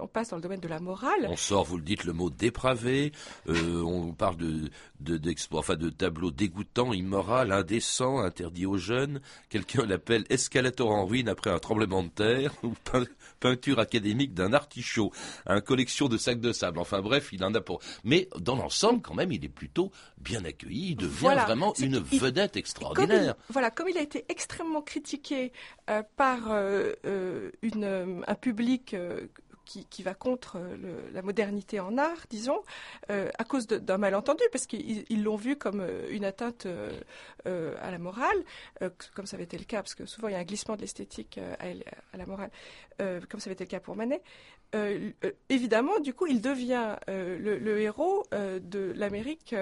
on 0.00 0.06
passe 0.06 0.30
dans 0.30 0.36
le 0.36 0.42
domaine 0.42 0.60
de 0.60 0.68
la 0.68 0.80
morale. 0.80 1.26
On 1.28 1.36
sort, 1.36 1.64
vous 1.64 1.76
le 1.76 1.82
dites, 1.82 2.04
le 2.04 2.12
mot 2.12 2.30
dépravé. 2.30 3.12
on 3.46 4.12
parle 4.12 4.36
de 4.36 4.70
de, 5.00 5.20
enfin, 5.52 5.76
de 5.76 5.90
tableaux 5.90 6.30
dégoûtants, 6.30 6.92
immoral, 6.92 7.52
indécent, 7.52 8.18
interdit 8.18 8.66
aux 8.66 8.78
jeunes. 8.78 9.20
Quelqu'un 9.48 9.86
l'appelle 9.86 10.24
escalator 10.28 10.77
en 10.86 11.06
ruine 11.06 11.28
après 11.28 11.50
un 11.50 11.58
tremblement 11.58 12.02
de 12.02 12.08
terre 12.08 12.52
ou 12.62 12.74
peinture 13.40 13.78
académique 13.78 14.34
d'un 14.34 14.52
artichaut, 14.52 15.12
un 15.46 15.60
collection 15.60 16.08
de 16.08 16.16
sacs 16.16 16.40
de 16.40 16.52
sable. 16.52 16.78
Enfin 16.78 17.00
bref, 17.00 17.30
il 17.32 17.44
en 17.44 17.54
a 17.54 17.60
pour. 17.60 17.80
Mais 18.04 18.28
dans 18.38 18.56
l'ensemble, 18.56 19.02
quand 19.02 19.14
même, 19.14 19.32
il 19.32 19.44
est 19.44 19.50
plutôt 19.50 19.92
bien 20.18 20.44
accueilli. 20.44 20.90
Il 20.90 20.96
devient 20.96 21.36
vraiment 21.46 21.74
une 21.78 21.98
vedette 21.98 22.56
extraordinaire. 22.56 23.34
voilà, 23.50 23.70
comme 23.70 23.88
il 23.88 23.98
a 23.98 24.02
été 24.02 24.24
extrêmement 24.28 24.82
critiqué 24.82 25.52
euh, 25.90 26.02
par 26.16 26.50
euh, 26.50 26.92
euh, 27.04 27.50
une, 27.62 28.22
un 28.26 28.34
public 28.34 28.94
qui, 29.68 30.02
va 30.02 30.14
contre 30.14 30.56
euh, 30.56 31.10
la 31.12 31.22
modernité 31.22 31.80
en 31.80 31.98
art, 31.98 32.26
disons, 32.30 32.62
euh, 33.10 33.28
à 33.38 33.44
cause 33.44 33.66
d'un 33.66 33.98
malentendu, 33.98 34.42
parce 34.50 34.66
qu'ils 34.66 35.22
l'ont 35.22 35.36
vu 35.36 35.56
comme 35.56 35.80
euh, 35.80 36.08
une 36.10 36.24
atteinte 36.24 36.66
à 37.46 37.90
la 37.90 37.98
morale, 37.98 38.36
comme 39.14 39.26
ça 39.26 39.36
avait 39.36 39.44
été 39.44 39.56
le 39.56 39.64
cas, 39.64 39.78
parce 39.78 39.94
que 39.94 40.04
souvent 40.04 40.28
il 40.28 40.32
y 40.32 40.34
a 40.34 40.38
un 40.38 40.44
glissement 40.44 40.76
de 40.76 40.82
l'esthétique 40.82 41.40
à, 41.58 42.16
la 42.16 42.26
morale, 42.26 42.50
comme 42.98 43.40
ça 43.40 43.48
avait 43.48 43.54
été 43.54 43.64
le 43.64 43.70
cas 43.70 43.80
pour 43.80 43.96
Manet. 43.96 44.22
évidemment, 45.48 45.98
du 46.00 46.12
coup, 46.12 46.26
il 46.26 46.42
devient 46.42 46.96
le, 47.06 47.80
héros 47.80 48.24
de 48.32 48.92
l'Amérique 48.94 49.54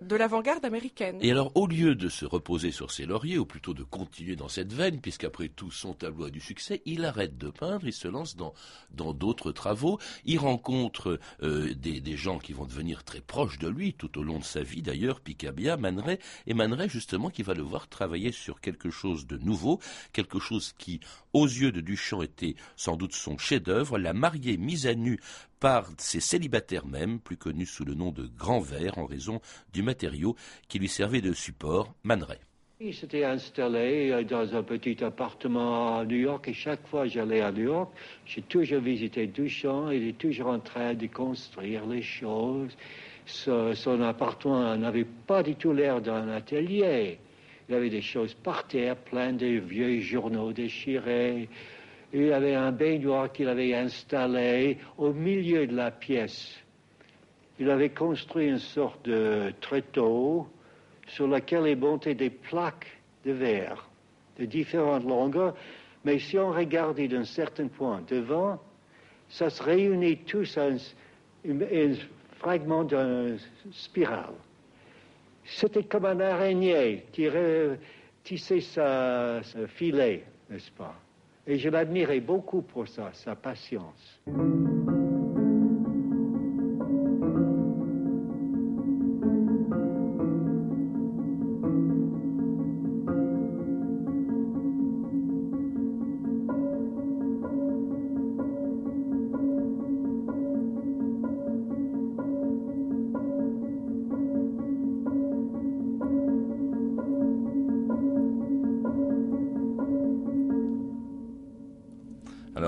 de 0.00 0.16
l'avant-garde 0.16 0.64
américaine. 0.64 1.18
Et 1.20 1.30
alors, 1.30 1.52
au 1.54 1.66
lieu 1.66 1.94
de 1.94 2.08
se 2.08 2.24
reposer 2.24 2.70
sur 2.70 2.90
ses 2.90 3.06
lauriers, 3.06 3.38
ou 3.38 3.46
plutôt 3.46 3.74
de 3.74 3.82
continuer 3.82 4.36
dans 4.36 4.48
cette 4.48 4.72
veine, 4.72 5.00
puisqu'après 5.00 5.48
tout 5.48 5.70
son 5.70 5.94
tableau 5.94 6.26
a 6.26 6.30
du 6.30 6.40
succès, 6.40 6.82
il 6.86 7.04
arrête 7.04 7.38
de 7.38 7.50
peindre, 7.50 7.86
il 7.86 7.92
se 7.92 8.08
lance 8.08 8.36
dans 8.36 9.12
d'autres 9.12 9.52
travaux, 9.52 9.98
il 10.24 10.38
rencontre 10.38 11.18
euh, 11.42 11.74
des, 11.74 12.00
des, 12.00 12.16
gens 12.16 12.38
qui 12.38 12.52
vont 12.52 12.64
devenir 12.64 13.04
très 13.04 13.20
proches 13.20 13.58
de 13.58 13.68
lui 13.68 13.94
tout 13.94 14.18
au 14.18 14.22
long 14.22 14.38
de 14.38 14.44
sa 14.44 14.62
vie 14.62 14.82
d'ailleurs, 14.82 15.20
Picabia, 15.20 15.76
Man 15.76 16.02
et 16.46 16.54
Man 16.54 16.70
justement 16.88 17.30
qui 17.30 17.42
va 17.42 17.54
le 17.54 17.62
voir 17.62 17.88
travailler 17.88 18.32
sur 18.32 18.60
quelque 18.60 18.90
chose 18.90 19.26
de 19.26 19.36
nouveau, 19.38 19.80
quelque 20.12 20.38
chose 20.38 20.72
qui, 20.78 21.00
aux 21.32 21.46
yeux 21.46 21.72
de 21.72 21.80
Duchamp, 21.80 22.22
était 22.22 22.54
sans 22.76 22.96
doute 22.96 23.14
son 23.14 23.38
chef-d'œuvre, 23.38 23.98
la 23.98 24.12
mariée 24.12 24.56
mise 24.56 24.86
à 24.86 24.94
nu 24.94 25.20
par 25.60 25.86
ses 25.98 26.20
célibataires 26.20 26.86
même, 26.86 27.20
plus 27.20 27.36
connus 27.36 27.66
sous 27.66 27.84
le 27.84 27.94
nom 27.94 28.10
de 28.10 28.26
Grand 28.38 28.60
Vert 28.60 28.98
en 28.98 29.04
raison 29.04 29.40
du 29.72 29.82
matériau 29.82 30.34
qui 30.68 30.78
lui 30.78 30.88
servait 30.88 31.20
de 31.20 31.34
support, 31.34 31.94
Man 32.02 32.24
Il 32.80 32.94
s'était 32.94 33.24
installé 33.24 34.10
euh, 34.10 34.24
dans 34.24 34.56
un 34.56 34.62
petit 34.62 35.04
appartement 35.04 35.98
à 35.98 36.04
New 36.06 36.16
York 36.16 36.48
et 36.48 36.54
chaque 36.54 36.86
fois 36.88 37.02
que 37.02 37.10
j'allais 37.10 37.42
à 37.42 37.52
New 37.52 37.64
York, 37.64 37.92
j'ai 38.24 38.40
toujours 38.42 38.80
visité 38.80 39.26
Duchamp. 39.26 39.90
Il 39.90 40.08
est 40.08 40.18
toujours 40.18 40.48
en 40.48 40.60
train 40.60 40.94
de 40.94 41.06
construire 41.06 41.86
les 41.86 42.02
choses. 42.02 42.74
Son, 43.26 44.00
appartement 44.02 44.76
n'avait 44.76 45.04
pas 45.04 45.42
du 45.42 45.54
tout 45.54 45.72
l'air 45.72 46.00
d'un 46.00 46.28
atelier. 46.30 47.18
Il 47.68 47.74
avait 47.74 47.90
des 47.90 48.02
choses 48.02 48.34
par 48.34 48.66
terre, 48.66 48.96
plein 48.96 49.32
de 49.32 49.46
vieux 49.46 50.00
journaux 50.00 50.52
déchirés, 50.52 51.48
il 52.12 52.32
avait 52.32 52.54
un 52.54 52.72
baignoire 52.72 53.30
qu'il 53.30 53.48
avait 53.48 53.74
installé 53.74 54.78
au 54.98 55.12
milieu 55.12 55.66
de 55.66 55.76
la 55.76 55.90
pièce. 55.90 56.56
Il 57.58 57.70
avait 57.70 57.90
construit 57.90 58.48
une 58.48 58.58
sorte 58.58 59.04
de 59.04 59.52
tréteau 59.60 60.48
sur 61.06 61.28
lequel 61.28 61.66
il 61.66 61.76
montait 61.76 62.14
des 62.14 62.30
plaques 62.30 63.00
de 63.24 63.32
verre 63.32 63.88
de 64.38 64.46
différentes 64.46 65.04
longueurs, 65.04 65.54
mais 66.04 66.18
si 66.18 66.38
on 66.38 66.50
regardait 66.50 67.08
d'un 67.08 67.24
certain 67.24 67.68
point 67.68 68.02
devant, 68.08 68.58
ça 69.28 69.50
se 69.50 69.62
réunit 69.62 70.18
tous 70.24 70.56
en 70.56 70.76
un, 71.46 71.94
fragment 72.38 72.84
d'une 72.84 73.38
spirale. 73.70 74.34
C'était 75.44 75.82
comme 75.82 76.06
un 76.06 76.20
araignée 76.20 77.04
qui 77.12 77.28
tissait 78.24 78.60
sa 78.60 79.42
filet, 79.68 80.24
n'est-ce 80.48 80.70
pas? 80.70 80.94
Et 81.46 81.58
je 81.58 81.68
l'admirais 81.68 82.20
beaucoup 82.20 82.62
pour 82.62 82.88
ça, 82.88 83.10
sa 83.12 83.34
patience. 83.34 84.20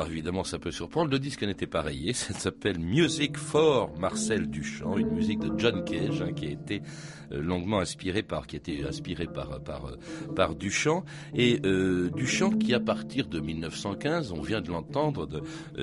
Évidemment, 0.06 0.44
ça 0.44 0.58
peut 0.58 0.70
surprendre. 0.70 1.10
Le 1.10 1.18
disque 1.18 1.42
n'était 1.42 1.66
pas 1.66 1.82
rayé. 1.82 2.12
Ça 2.22 2.34
s'appelle 2.34 2.78
Music 2.78 3.36
for 3.36 3.96
Marcel 3.98 4.48
Duchamp, 4.48 4.96
une 4.96 5.10
musique 5.10 5.40
de 5.40 5.52
John 5.58 5.84
Cage 5.84 6.22
hein, 6.22 6.32
qui 6.32 6.46
a 6.46 6.50
été 6.50 6.82
euh, 7.32 7.42
longuement 7.42 7.80
inspirée 7.80 8.22
par, 8.22 8.46
qui 8.46 8.56
a 8.56 8.58
été 8.58 8.84
inspirée 8.84 9.26
par 9.26 9.62
par 9.62 9.86
euh, 9.86 9.96
par 10.34 10.54
Duchamp 10.54 11.04
et 11.34 11.60
euh, 11.64 12.10
Duchamp 12.10 12.58
qui 12.58 12.74
à 12.74 12.80
partir 12.80 13.28
de 13.28 13.40
1915, 13.40 14.32
on 14.32 14.40
vient 14.40 14.60
de 14.60 14.70
l'entendre 14.70 15.28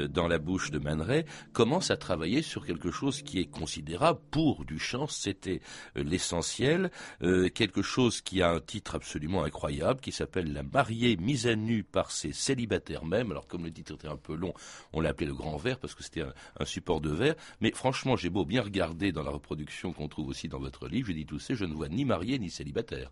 dans 0.10 0.28
la 0.28 0.38
bouche 0.38 0.72
de 0.72 0.80
Man 0.80 1.06
commence 1.54 1.92
à 1.92 1.98
travailler 1.98 2.42
sur 2.42 2.66
quelque 2.66 2.92
chose 2.92 3.22
qui 3.22 3.40
est 3.40 3.50
considérable 3.50 4.20
pour 4.32 4.66
Duchamp. 4.66 5.08
C'était 5.08 5.62
l'essentiel, 5.96 6.92
quelque 7.22 7.82
chose 7.82 8.22
qui 8.22 8.42
a 8.42 8.52
un 8.52 8.60
titre 8.60 8.96
absolument 8.96 9.44
incroyable 9.44 10.00
qui 10.00 10.12
s'appelle 10.12 10.54
La 10.54 10.64
mariée 10.64 11.18
mise 11.18 11.48
à 11.48 11.56
nu 11.56 11.84
par 11.84 12.12
ses 12.12 12.34
célibataires 12.34 13.06
même. 13.06 13.32
Alors 13.32 13.48
comme 13.48 13.66
le 13.66 13.72
titre 13.72 13.98
un 14.08 14.18
peu 14.18 14.36
long. 14.36 14.54
On 14.94 15.02
l'a 15.02 15.10
appelé 15.10 15.28
le 15.28 15.34
grand 15.34 15.58
verre 15.58 15.80
parce 15.80 15.96
que 15.96 16.04
c'était 16.04 16.22
un, 16.22 16.66
support 16.66 17.02
de 17.02 17.12
verre. 17.12 17.36
Mais 17.62 17.72
franchement, 17.72 18.16
j'ai 18.16 18.30
beau 18.30 18.46
bien 18.46 18.62
regarder 18.62 19.12
dans 19.12 19.24
la 19.24 19.32
reproduction 19.32 19.94
qu'on 19.94 20.08
trouve 20.08 20.30
aussi 20.30 20.48
dans 20.48 20.60
votre 20.60 20.88
livre, 20.88 21.08
je 21.08 21.14
dis 21.14 21.26
tout 21.26 21.40
ça, 21.40 21.54
je 21.54 21.66
ne 21.66 21.74
vois 21.74 21.90
ni 21.90 22.06
marié 22.06 22.40
ni 22.40 22.50
célibataire. 22.50 23.12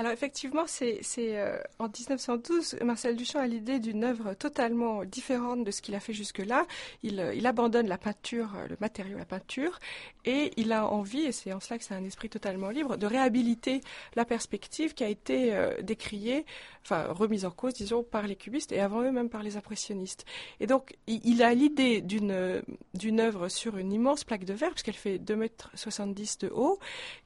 Alors 0.00 0.12
effectivement, 0.12 0.64
c'est 0.66 1.02
euh, 1.18 1.58
en 1.78 1.84
1912, 1.84 2.78
Marcel 2.82 3.16
Duchamp 3.16 3.40
a 3.40 3.46
l'idée 3.46 3.78
d'une 3.80 4.02
œuvre 4.02 4.32
totalement 4.32 5.04
différente 5.04 5.62
de 5.62 5.70
ce 5.70 5.82
qu'il 5.82 5.94
a 5.94 6.00
fait 6.00 6.14
jusque-là. 6.14 6.64
Il, 7.02 7.20
euh, 7.20 7.38
abandonne 7.44 7.86
la 7.86 7.98
peinture, 7.98 8.54
euh, 8.56 8.66
le 8.66 8.78
matériau, 8.80 9.18
la 9.18 9.26
peinture, 9.26 9.78
et 10.24 10.52
il 10.56 10.72
a 10.72 10.86
envie, 10.86 11.24
et 11.24 11.32
c'est 11.32 11.52
en 11.52 11.60
cela 11.60 11.76
que 11.76 11.84
c'est 11.84 11.92
un 11.92 12.04
esprit 12.06 12.30
totalement 12.30 12.70
libre, 12.70 12.96
de 12.96 13.06
réhabiliter 13.06 13.82
la 14.16 14.24
perspective 14.24 14.94
qui 14.94 15.04
a 15.04 15.08
été 15.08 15.52
décriée, 15.82 16.46
enfin 16.82 17.12
remise 17.12 17.44
en 17.44 17.50
cause, 17.50 17.74
disons, 17.74 18.02
par 18.02 18.26
les 18.26 18.36
cubistes 18.36 18.72
et 18.72 18.80
avant 18.80 19.02
eux 19.02 19.12
même 19.12 19.28
par 19.28 19.42
les 19.42 19.58
impressionnistes. 19.58 20.24
Et 20.60 20.66
donc, 20.66 20.96
il, 21.08 21.42
a 21.42 21.52
l'idée 21.52 22.00
d'une 22.00 22.62
d'une 22.94 23.20
œuvre 23.20 23.48
sur 23.48 23.76
une 23.76 23.92
immense 23.92 24.24
plaque 24.24 24.44
de 24.44 24.54
verre, 24.54 24.70
puisqu'elle 24.70 24.94
fait 24.94 25.18
2 25.18 25.36
mètres 25.36 25.70
70 25.74 26.38
de 26.38 26.48
haut, 26.48 26.78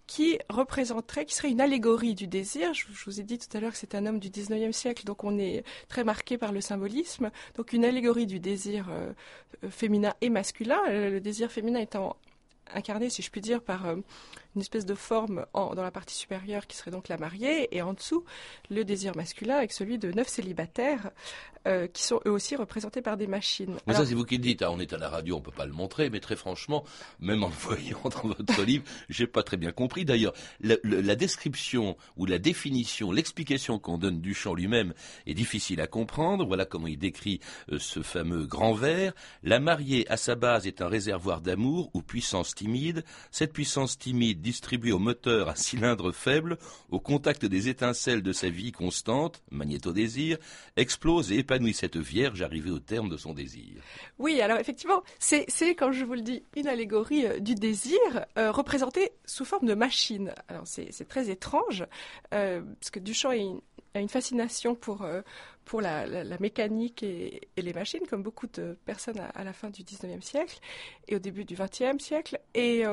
qui 0.07 0.38
représenterait, 0.49 1.25
qui 1.25 1.35
serait 1.35 1.50
une 1.50 1.61
allégorie 1.61 2.14
du 2.14 2.26
désir. 2.26 2.63
Je, 2.73 2.85
vous 3.04 3.21
ai 3.21 3.23
dit 3.23 3.38
tout 3.38 3.54
à 3.56 3.61
l'heure 3.61 3.73
que 3.73 3.78
c'est 3.78 3.94
un 3.94 4.06
homme 4.06 4.18
du 4.18 4.28
19e 4.28 4.73
siècle, 4.73 5.04
donc 5.04 5.25
on 5.25 5.38
est 5.38 5.64
très 5.88 6.04
marqué 6.04 6.38
par 6.38 6.52
le 6.52 6.61
symbolisme. 6.61 7.30
Donc 7.56 7.73
une 7.73 7.85
allégorie 7.85 8.26
du 8.26 8.40
désir 8.40 8.88
euh, 8.90 9.12
féminin 9.71 10.14
et 10.21 10.30
masculin, 10.30 10.80
le, 10.88 11.21
désir 11.21 11.50
féminin 11.50 11.80
étant 11.80 12.16
incarné, 12.73 13.11
si 13.11 13.23
je 13.23 13.30
puis 13.30 13.40
dire, 13.40 13.62
par 13.62 13.87
euh, 13.87 13.97
une 14.54 14.61
espèce 14.61 14.87
de 14.87 14.94
forme 14.94 15.46
dans 15.54 15.82
la 15.82 15.90
partie 15.90 16.14
supérieure 16.14 16.66
qui 16.66 16.76
serait 16.76 16.90
donc 16.90 17.08
la 17.08 17.16
mariée, 17.16 17.75
et 17.75 17.82
en 17.82 17.94
dessous, 17.94 18.25
le 18.70 18.84
désir 18.84 19.16
masculin 19.16 19.56
avec 19.56 19.73
celui 19.73 19.99
de 19.99 20.12
neuf 20.12 20.28
célibataires 20.28 21.11
euh, 21.66 21.87
qui 21.87 22.02
sont 22.02 22.20
eux 22.26 22.30
aussi 22.30 22.56
représentés 22.56 23.00
par 23.00 23.16
des 23.16 23.26
machines. 23.26 23.76
Mais 23.87 23.94
ça, 23.94 24.04
c'est 24.04 24.12
vous 24.12 24.26
qui 24.26 24.37
le 24.37 24.42
dites. 24.42 24.61
Ah, 24.61 24.70
on 24.70 24.78
est 24.80 24.92
à 24.92 24.99
la 24.99 25.08
radio, 25.08 25.37
on 25.37 25.40
peut 25.40 25.50
pas 25.50 25.64
le 25.64 25.73
montrer, 25.73 26.11
mais 26.11 26.20
très 26.20 26.37
franchement, 26.37 26.84
même 27.20 27.42
en 27.42 27.49
le 27.49 27.54
voyant 27.54 28.02
dans 28.04 28.28
votre 28.28 28.62
livre, 28.62 28.84
j'ai 29.08 29.26
pas 29.26 29.42
très 29.42 29.56
bien 29.56 29.73
compris. 29.73 30.04
D'ailleurs, 30.04 30.34
la, 30.61 31.16
description 31.16 31.96
ou 32.18 32.26
la 32.26 32.38
définition, 32.38 33.12
l'explication 33.12 33.78
qu'on 33.78 33.96
donne 33.96 34.20
du 34.20 34.34
chant 34.34 34.52
lui-même 34.52 34.92
est 35.26 35.32
difficile 35.32 35.80
à 35.80 35.87
comprendre. 35.87 36.44
Voilà 36.44 36.66
comment 36.66 36.87
il 36.87 36.99
décrit 36.99 37.40
euh, 37.73 37.78
ce 37.78 38.02
fameux 38.02 38.44
grand 38.44 38.75
verre. 38.75 39.14
La 39.42 39.58
mariée, 39.58 40.04
à 40.11 40.18
sa 40.18 40.34
base, 40.34 40.66
est 40.66 40.82
un 40.82 40.88
réservoir 40.88 41.40
d'amour 41.40 41.90
ou 41.94 42.02
puissance 42.02 42.54
timide. 42.54 43.04
Cette 43.30 43.54
puissance 43.54 43.99
timide, 43.99 44.42
distribuée 44.44 44.92
au 44.92 45.00
moteur 45.00 45.48
à 45.48 45.56
cylindre 45.56 46.12
faible, 46.12 46.58
au 46.90 47.00
contact 47.00 47.44
des 47.46 47.68
étincelles 47.68 48.22
de 48.22 48.32
sa 48.32 48.50
vie 48.50 48.70
constante, 48.70 49.42
magnétodésir, 49.50 50.36
explose 50.76 51.32
et 51.32 51.38
épanouit 51.38 51.74
cette 51.74 51.96
vierge 51.96 52.42
arrivée 52.42 52.70
au 52.70 52.78
terme 52.78 53.08
de 53.08 53.16
son 53.16 53.32
désir. 53.32 53.82
Oui, 54.18 54.40
alors 54.40 54.58
effectivement, 54.58 55.02
c'est, 55.18 55.46
comme 55.74 55.92
je 55.92 56.04
vous 56.04 56.14
le 56.14 56.20
dis, 56.20 56.44
une 56.54 56.68
allégorie 56.68 57.26
euh, 57.26 57.40
du 57.40 57.54
désir 57.54 57.98
euh, 58.38 58.52
représentée 58.52 59.12
sous 59.24 59.44
forme 59.44 59.66
de 59.66 59.74
machine. 59.74 60.34
Alors 60.48 60.66
c'est, 60.66 61.08
très 61.08 61.30
étrange, 61.30 61.86
euh, 62.34 62.60
parce 62.78 62.90
que 62.90 63.00
Duchamp 63.00 63.30
a 63.30 64.00
une, 64.00 64.08
fascination 64.08 64.74
pour, 64.74 65.06
pour 65.64 65.80
la, 65.80 66.06
mécanique 66.38 67.02
et, 67.02 67.48
les 67.56 67.72
machines, 67.72 68.06
comme 68.08 68.22
beaucoup 68.22 68.46
de 68.46 68.76
personnes 68.84 69.20
à, 69.34 69.44
la 69.44 69.52
fin 69.54 69.70
du 69.70 69.82
19e 69.82 70.20
siècle 70.20 70.60
et 71.08 71.16
au 71.16 71.18
début 71.18 71.44
du 71.44 71.56
20e 71.56 71.98
siècle. 71.98 72.38
Et, 72.54 72.84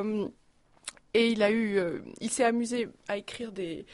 et 1.14 1.30
il, 1.30 1.44
a 1.44 1.52
eu, 1.52 1.80
il 2.22 2.30
s'est 2.30 2.46
amusé 2.46 2.88
à 3.08 3.18
écrire 3.18 3.52
des 3.52 3.86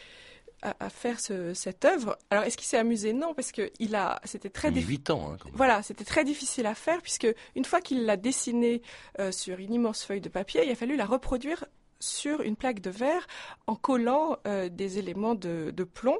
à, 0.62 0.90
faire 0.90 1.20
cette 1.20 1.86
œuvre. 1.86 2.18
Alors, 2.30 2.44
est-ce 2.44 2.58
qu'il 2.58 2.66
s'est 2.66 2.78
amusé? 2.78 3.14
Non, 3.14 3.34
parce 3.34 3.52
que 3.52 3.72
il 3.80 3.96
a, 3.96 4.20
c'était 4.24 4.50
très 4.50 4.72
difficile. 4.72 5.04
Hein, 5.10 5.38
voilà, 5.54 5.84
c'était 5.84 6.04
très 6.04 6.24
difficile 6.24 6.66
à 6.66 6.76
faire 6.76 7.02
puisque 7.02 7.28
une 7.56 7.66
fois 7.66 7.82
qu'il 7.82 8.06
l'a 8.06 8.18
dessinée 8.18 8.82
euh, 9.20 9.32
sur 9.32 9.60
une 9.60 9.74
immense 9.74 10.04
feuille 10.04 10.22
de 10.22 10.30
papier, 10.30 10.66
il 10.66 10.72
a 10.72 10.76
fallu 10.76 10.96
la 10.96 11.06
reproduire 11.06 11.66
sur 12.00 12.42
une 12.42 12.56
plaque 12.56 12.80
de 12.80 12.90
verre 12.90 13.28
en 13.66 13.76
collant 13.76 14.38
euh, 14.48 14.70
des 14.70 15.00
éléments 15.00 15.36
de, 15.36 15.72
plomb 15.84 16.20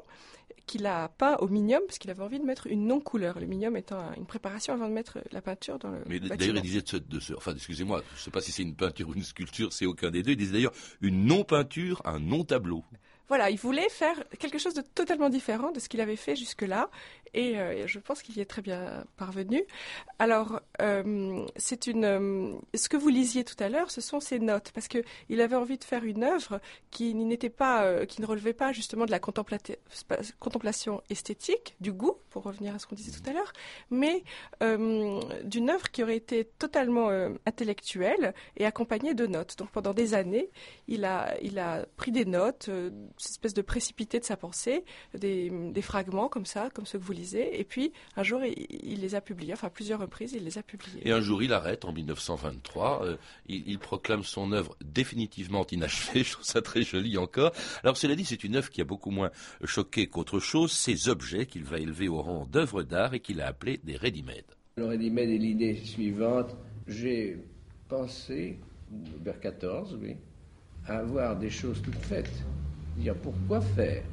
qu'il 0.68 0.86
a 0.86 1.08
peint 1.08 1.36
au 1.38 1.48
minium 1.48 1.82
parce 1.86 1.98
qu'il 1.98 2.10
avait 2.10 2.22
envie 2.22 2.38
de 2.38 2.44
mettre 2.44 2.68
une 2.68 2.86
non-couleur. 2.86 3.40
Le 3.40 3.46
minium 3.46 3.76
étant 3.76 4.12
une 4.16 4.26
préparation 4.26 4.74
avant 4.74 4.88
de 4.88 4.92
mettre 4.92 5.18
la 5.32 5.40
peinture 5.40 5.80
dans 5.80 5.90
le. 5.90 5.98
Mais 6.06 6.20
d'ailleurs, 6.20 6.56
il 6.56 6.62
disait 6.62 6.82
de 6.82 7.18
ce, 7.18 7.34
enfin, 7.34 7.54
excusez-moi, 7.54 8.02
je 8.14 8.20
ne 8.20 8.24
sais 8.24 8.30
pas 8.30 8.40
si 8.40 8.52
c'est 8.52 8.62
une 8.62 8.76
peinture 8.76 9.08
ou 9.08 9.14
une 9.14 9.24
sculpture, 9.24 9.72
c'est 9.72 9.86
aucun 9.86 10.10
des 10.10 10.22
deux. 10.22 10.32
Il 10.32 10.36
disait 10.36 10.52
d'ailleurs 10.52 10.74
une 11.00 11.24
non-peinture, 11.26 12.00
un 12.04 12.20
non-tableau. 12.20 12.84
Voilà, 13.28 13.50
il 13.50 13.58
voulait 13.58 13.90
faire 13.90 14.16
quelque 14.38 14.58
chose 14.58 14.72
de 14.72 14.80
totalement 14.80 15.28
différent 15.28 15.70
de 15.70 15.80
ce 15.80 15.90
qu'il 15.90 16.00
avait 16.00 16.16
fait 16.16 16.34
jusque-là, 16.34 16.90
et 17.34 17.58
euh, 17.58 17.86
je 17.86 17.98
pense 17.98 18.22
qu'il 18.22 18.36
y 18.36 18.40
est 18.40 18.46
très 18.46 18.62
bien 18.62 19.04
parvenu. 19.16 19.64
Alors, 20.18 20.60
euh, 20.80 21.44
c'est 21.56 21.86
une. 21.86 22.04
Euh, 22.04 22.54
ce 22.74 22.88
que 22.88 22.96
vous 22.96 23.08
lisiez 23.08 23.44
tout 23.44 23.56
à 23.58 23.68
l'heure, 23.68 23.90
ce 23.90 24.00
sont 24.00 24.20
ses 24.20 24.38
notes, 24.38 24.70
parce 24.72 24.88
que 24.88 24.98
il 25.28 25.40
avait 25.40 25.56
envie 25.56 25.78
de 25.78 25.84
faire 25.84 26.04
une 26.04 26.24
œuvre 26.24 26.60
qui 26.90 27.14
n'était 27.14 27.50
pas, 27.50 28.06
qui 28.06 28.20
ne 28.20 28.26
relevait 28.26 28.52
pas 28.52 28.72
justement 28.72 29.06
de 29.06 29.10
la 29.10 29.20
contemplation 29.20 31.02
esthétique, 31.10 31.76
du 31.80 31.92
goût, 31.92 32.16
pour 32.30 32.44
revenir 32.44 32.74
à 32.74 32.78
ce 32.78 32.86
qu'on 32.86 32.94
disait 32.94 33.12
tout 33.12 33.28
à 33.28 33.32
l'heure, 33.32 33.52
mais 33.90 34.22
d'une 34.60 35.70
œuvre 35.70 35.90
qui 35.90 36.02
aurait 36.02 36.16
été 36.16 36.44
totalement 36.44 37.08
intellectuelle 37.46 38.34
et 38.56 38.66
accompagnée 38.66 39.14
de 39.14 39.26
notes. 39.26 39.56
Donc, 39.58 39.70
pendant 39.70 39.94
des 39.94 40.14
années, 40.14 40.50
il 40.86 41.04
a, 41.04 41.36
il 41.42 41.58
a 41.58 41.86
pris 41.96 42.12
des 42.12 42.24
notes, 42.24 42.68
une 42.68 43.10
espèce 43.18 43.54
de 43.54 43.62
précipité 43.62 44.18
de 44.18 44.24
sa 44.24 44.36
pensée, 44.36 44.84
des, 45.14 45.50
des 45.50 45.82
fragments 45.82 46.28
comme 46.28 46.46
ça, 46.46 46.70
comme 46.70 46.86
ceux 46.86 46.98
que 46.98 47.04
vous 47.04 47.12
et 47.34 47.64
puis 47.64 47.92
un 48.16 48.22
jour 48.22 48.40
il, 48.44 49.00
les 49.00 49.14
a 49.14 49.20
publiés, 49.20 49.52
enfin 49.52 49.68
plusieurs 49.68 50.00
reprises 50.00 50.32
il 50.32 50.44
les 50.44 50.58
a 50.58 50.62
publiés. 50.62 51.00
Et 51.04 51.12
un 51.12 51.20
jour 51.20 51.42
il 51.42 51.52
arrête 51.52 51.84
en 51.84 51.92
1923, 51.92 53.04
euh, 53.04 53.16
il, 53.46 53.78
proclame 53.78 54.24
son 54.24 54.52
œuvre 54.52 54.76
définitivement 54.84 55.66
inachevée, 55.70 56.22
je 56.24 56.32
trouve 56.32 56.44
ça 56.44 56.62
très 56.62 56.82
joli 56.82 57.18
encore. 57.18 57.52
Alors 57.82 57.96
cela 57.96 58.14
dit, 58.14 58.24
c'est 58.24 58.44
une 58.44 58.56
œuvre 58.56 58.70
qui 58.70 58.80
a 58.80 58.84
beaucoup 58.84 59.10
moins 59.10 59.30
choqué 59.64 60.06
qu'autre 60.06 60.40
chose, 60.40 60.72
ces 60.72 61.08
objets 61.08 61.46
qu'il 61.46 61.64
va 61.64 61.78
élever 61.78 62.08
au 62.08 62.22
rang 62.22 62.46
d'œuvres 62.46 62.82
d'art 62.82 63.14
et 63.14 63.20
qu'il 63.20 63.40
a 63.40 63.46
appelés 63.46 63.80
des 63.84 63.96
ready-made. 63.96 64.44
Le 64.76 64.86
ready-made 64.86 65.30
est 65.30 65.38
l'idée 65.38 65.76
suivante, 65.76 66.54
j'ai 66.86 67.38
pensé, 67.88 68.58
vers 69.22 69.40
14, 69.40 69.98
oui, 70.00 70.16
à 70.86 70.98
avoir 70.98 71.36
des 71.36 71.50
choses 71.50 71.80
toutes 71.82 71.96
faites. 71.96 72.44
Dire 72.96 73.14
pourquoi 73.16 73.60
faire? 73.60 74.04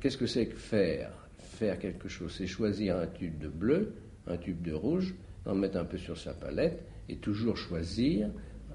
Qu'est-ce 0.00 0.16
que 0.16 0.26
c'est 0.26 0.46
que 0.46 0.56
faire? 0.56 1.21
Faire 1.62 1.78
quelque 1.78 2.08
chose, 2.08 2.34
c'est 2.36 2.48
choisir 2.48 2.96
un 2.96 3.06
tube 3.06 3.38
de 3.38 3.46
bleu, 3.46 3.92
un 4.26 4.36
tube 4.36 4.62
de 4.62 4.72
rouge, 4.72 5.14
en 5.46 5.54
mettre 5.54 5.78
un 5.78 5.84
peu 5.84 5.96
sur 5.96 6.18
sa 6.18 6.34
palette 6.34 6.82
et 7.08 7.18
toujours 7.18 7.56
choisir 7.56 8.30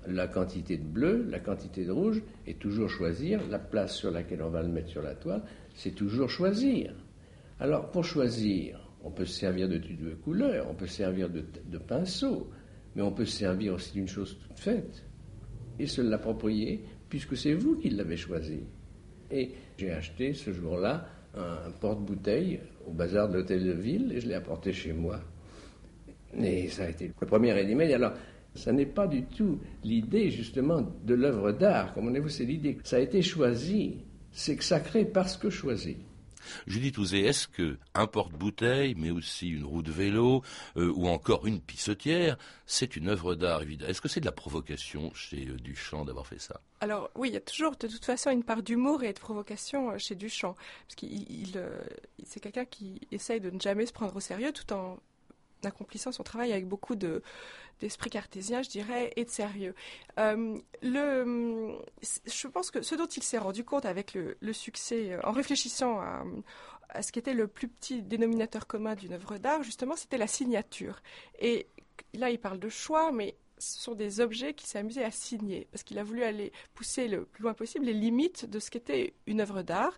la 0.08 0.28
quantité 0.28 0.78
de 0.78 0.86
bleu, 0.86 1.28
la 1.30 1.42
quantité 1.42 1.84
de 1.84 1.92
rouge 1.92 2.24
et 2.46 2.54
toujours 2.54 2.90
choisir 2.90 3.46
la 3.50 3.60
place 3.60 3.94
sur 3.94 4.10
laquelle 4.10 4.42
on 4.42 4.50
va 4.50 4.62
le 4.62 4.70
mettre 4.70 4.88
sur 4.88 5.02
la 5.02 5.16
toile, 5.16 5.44
c'est 5.76 5.96
toujours 5.96 6.30
choisir. 6.30 6.94
Alors 7.60 7.92
pour 7.92 8.06
choisir, 8.06 8.80
on 9.04 9.12
peut 9.12 9.26
se 9.26 9.38
servir 9.38 9.68
de 9.68 9.80
tube 9.80 10.06
de 10.06 10.16
couleur, 10.16 10.68
on 10.70 10.74
peut 10.74 10.88
se 10.88 10.96
servir 10.96 11.30
de, 11.30 11.44
de 11.66 11.78
pinceau, 11.78 12.50
mais 12.96 13.02
on 13.02 13.12
peut 13.12 13.26
se 13.26 13.38
servir 13.38 13.74
aussi 13.74 13.92
d'une 13.92 14.08
chose 14.08 14.38
toute 14.48 14.60
faite 14.60 15.04
et 15.78 15.88
se 15.88 16.02
l'approprier 16.02 16.86
puisque 17.10 17.36
c'est 17.36 17.54
vous 17.54 17.76
qui 17.76 17.90
l'avez 17.90 18.16
choisi. 18.16 18.62
Et 19.30 19.52
j'ai 19.78 19.92
acheté 19.92 20.32
ce 20.32 20.54
jour-là 20.54 21.06
un 21.38 21.72
porte-bouteille 21.80 22.60
au 22.88 22.92
bazar 22.92 23.30
de 23.30 23.36
l'hôtel 23.36 23.64
de 23.66 23.72
ville 23.72 24.12
et 24.14 24.20
je 24.22 24.28
l'ai 24.28 24.36
apporté 24.36 24.74
chez 24.74 24.94
moi. 24.94 25.20
Et 26.38 26.68
ça 26.70 26.84
a 26.84 26.90
été 26.90 27.12
le 27.20 27.28
premier 27.28 27.54
ready 27.54 27.74
Alors, 27.94 28.14
ça 28.56 28.72
n'est 28.72 28.86
pas 28.86 29.08
du 29.08 29.24
tout 29.24 29.60
l'idée 29.84 30.30
justement 30.30 30.82
de 31.04 31.14
l'œuvre 31.14 31.52
d'art. 31.52 31.94
Comme 31.94 32.08
on 32.08 32.22
vous 32.22 32.30
c'est 32.30 32.46
l'idée. 32.46 32.78
Ça 32.84 32.98
a 32.98 33.00
été 33.00 33.22
choisi. 33.22 33.98
C'est 34.32 34.62
sacré 34.62 35.06
parce 35.06 35.38
que 35.38 35.50
choisi. 35.50 35.98
Judith 36.66 36.98
Ouzé, 36.98 37.22
est-ce 37.22 37.48
que 37.48 37.78
un 37.94 38.08
porte-bouteille, 38.08 38.96
mais 38.96 39.12
aussi 39.12 39.50
une 39.50 39.66
roue 39.66 39.82
de 39.82 39.92
vélo, 39.92 40.44
euh, 40.76 40.92
ou 40.96 41.08
encore 41.08 41.48
une 41.48 41.62
pissotière, 41.62 42.38
c'est 42.66 42.96
une 42.96 43.10
œuvre 43.10 43.36
d'art 43.36 43.62
évidemment? 43.62 43.90
Est-ce 43.90 44.02
que 44.02 44.08
c'est 44.08 44.20
de 44.20 44.26
la 44.26 44.32
provocation 44.32 45.14
chez 45.14 45.48
euh, 45.48 45.56
Duchamp 45.56 46.06
d'avoir 46.06 46.28
fait 46.28 46.40
ça? 46.40 46.62
Alors 46.82 47.10
oui, 47.16 47.30
il 47.30 47.34
y 47.34 47.38
a 47.38 47.42
toujours 47.42 47.76
de 47.76 47.88
toute 47.88 48.06
façon 48.06 48.30
une 48.30 48.44
part 48.44 48.64
d'humour 48.64 49.04
et 49.04 49.14
de 49.14 49.20
provocation 49.20 49.92
euh, 49.92 49.98
chez 49.98 50.16
Duchamp, 50.16 50.56
parce 50.88 50.96
qu'il 50.96 51.62
c'est 52.24 52.40
quelqu'un 52.40 52.66
qui 52.66 53.02
essaye 53.12 53.40
de 53.40 53.50
ne 53.50 53.60
jamais 53.60 53.86
se 53.86 53.94
prendre 53.94 54.16
au 54.16 54.20
sérieux 54.20 54.52
tout 54.52 54.74
en 54.74 55.00
accomplissant 55.64 56.12
son 56.12 56.24
travail 56.24 56.52
avec 56.52 56.68
beaucoup 56.68 56.96
de 56.96 57.22
d'esprit 57.80 58.10
cartésien, 58.10 58.62
je 58.62 58.70
dirais, 58.70 59.14
et 59.16 59.26
de 59.26 59.30
sérieux. 59.30 59.76
Euh, 60.20 60.58
je 60.82 62.48
pense 62.48 62.72
que 62.72 62.82
ce 62.82 62.96
dont 62.96 63.06
il 63.06 63.24
s'est 63.24 63.38
rendu 63.38 63.64
compte 63.64 63.86
avec 63.86 64.14
le, 64.14 64.54
succès, 64.54 65.14
euh, 65.14 65.22
en 65.24 65.32
réfléchissant 65.32 66.00
à, 66.00 66.24
à 66.90 67.02
ce 67.02 67.12
qui 67.12 67.20
était 67.20 67.34
le 67.34 67.48
plus 67.48 67.68
petit 67.68 68.02
dénominateur 68.02 68.68
commun 68.68 68.96
d'une 68.96 69.14
œuvre 69.14 69.38
d'art, 69.38 69.64
justement, 69.64 69.96
c'était 69.96 70.18
la 70.18 70.28
signature. 70.28 71.02
Et 71.40 71.68
là, 72.14 72.30
il 72.30 72.40
parle 72.40 72.60
de 72.60 72.70
choix, 72.70 73.12
mais 73.12 73.36
ce 73.58 73.80
sont 73.80 73.96
des 73.96 74.20
objets 74.20 74.54
qu'il 74.54 74.68
s'est 74.68 74.80
amusé 74.80 75.04
à 75.04 75.12
signer, 75.12 75.68
parce 75.72 75.84
qu'il 75.84 75.98
a 76.00 76.04
voulu 76.04 76.24
aller 76.24 76.52
pousser 76.74 77.08
le 77.08 77.26
plus 77.26 77.44
loin 77.44 77.54
possible 77.54 77.86
les 77.86 77.94
limites 77.94 78.50
de 78.50 78.60
ce 78.60 78.70
qu'était 78.70 79.14
une 79.26 79.42
œuvre 79.42 79.62
d'art, 79.64 79.98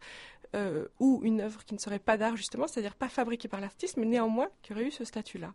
euh, 0.56 0.86
ou 1.00 1.22
une 1.24 1.42
œuvre 1.42 1.64
qui 1.64 1.74
ne 1.74 1.80
serait 1.80 2.00
pas 2.00 2.18
d'art 2.18 2.36
justement, 2.36 2.68
c'est-à-dire 2.68 2.96
pas 2.96 3.10
fabriquée 3.10 3.48
par 3.48 3.62
l'artiste, 3.62 3.98
mais 3.98 4.06
néanmoins 4.06 4.48
qui 4.62 4.74
aurait 4.74 4.86
eu 4.86 4.92
ce 4.92 5.04
statut-là. 5.04 5.54